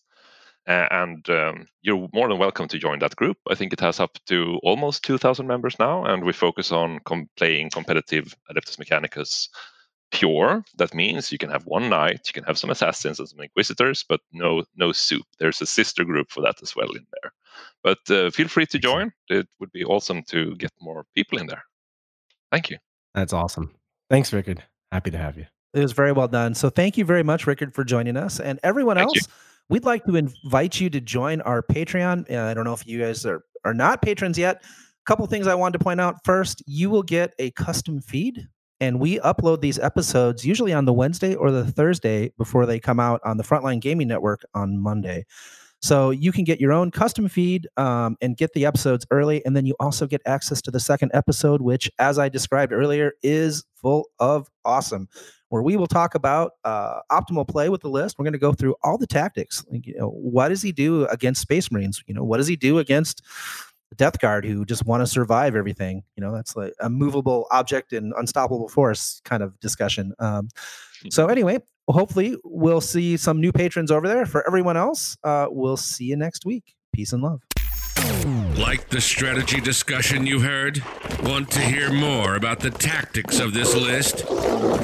[0.66, 3.36] Uh, and um, you're more than welcome to join that group.
[3.48, 7.30] I think it has up to almost 2,000 members now, and we focus on com-
[7.36, 9.48] playing competitive Adeptus Mechanicus
[10.10, 10.64] pure.
[10.76, 14.04] That means you can have one knight, you can have some assassins and some inquisitors,
[14.08, 15.26] but no no soup.
[15.38, 17.32] There's a sister group for that as well in there.
[17.82, 19.12] But uh, feel free to join.
[19.28, 21.62] It would be awesome to get more people in there.
[22.50, 22.78] Thank you.
[23.14, 23.74] That's awesome.
[24.10, 24.62] Thanks, Rickard.
[24.92, 25.46] Happy to have you.
[25.74, 26.54] It was very well done.
[26.54, 28.40] So thank you very much, Rickard, for joining us.
[28.40, 29.20] And everyone Thank you.
[29.68, 32.30] We'd like to invite you to join our Patreon.
[32.30, 34.62] Uh, I don't know if you guys are, are not patrons yet.
[34.62, 36.16] A couple things I wanted to point out.
[36.24, 38.46] First, you will get a custom feed,
[38.80, 43.00] and we upload these episodes usually on the Wednesday or the Thursday before they come
[43.00, 45.24] out on the Frontline Gaming Network on Monday.
[45.82, 49.44] So you can get your own custom feed um, and get the episodes early.
[49.44, 53.12] And then you also get access to the second episode, which, as I described earlier,
[53.22, 55.08] is full of awesome
[55.48, 58.18] where we will talk about uh, optimal play with the list.
[58.18, 59.64] We're going to go through all the tactics.
[59.70, 62.02] Like, you know, what does he do against Space Marines?
[62.06, 63.22] You know, what does he do against
[63.94, 66.02] Death Guard who just want to survive everything?
[66.16, 70.14] You know, that's like a movable object and unstoppable force kind of discussion.
[70.18, 70.48] Um,
[71.10, 71.60] so anyway,
[71.94, 74.26] hopefully we'll see some new patrons over there.
[74.26, 76.74] For everyone else, uh, we'll see you next week.
[76.92, 77.42] Peace and love.
[78.56, 80.82] Like the strategy discussion you heard?
[81.22, 84.26] Want to hear more about the tactics of this list?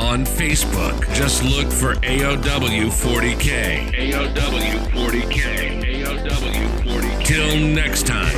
[0.00, 3.92] On Facebook, just look for AOW40k.
[3.92, 6.02] AOW40k.
[6.02, 7.24] AOW40k.
[7.24, 8.36] Till next time.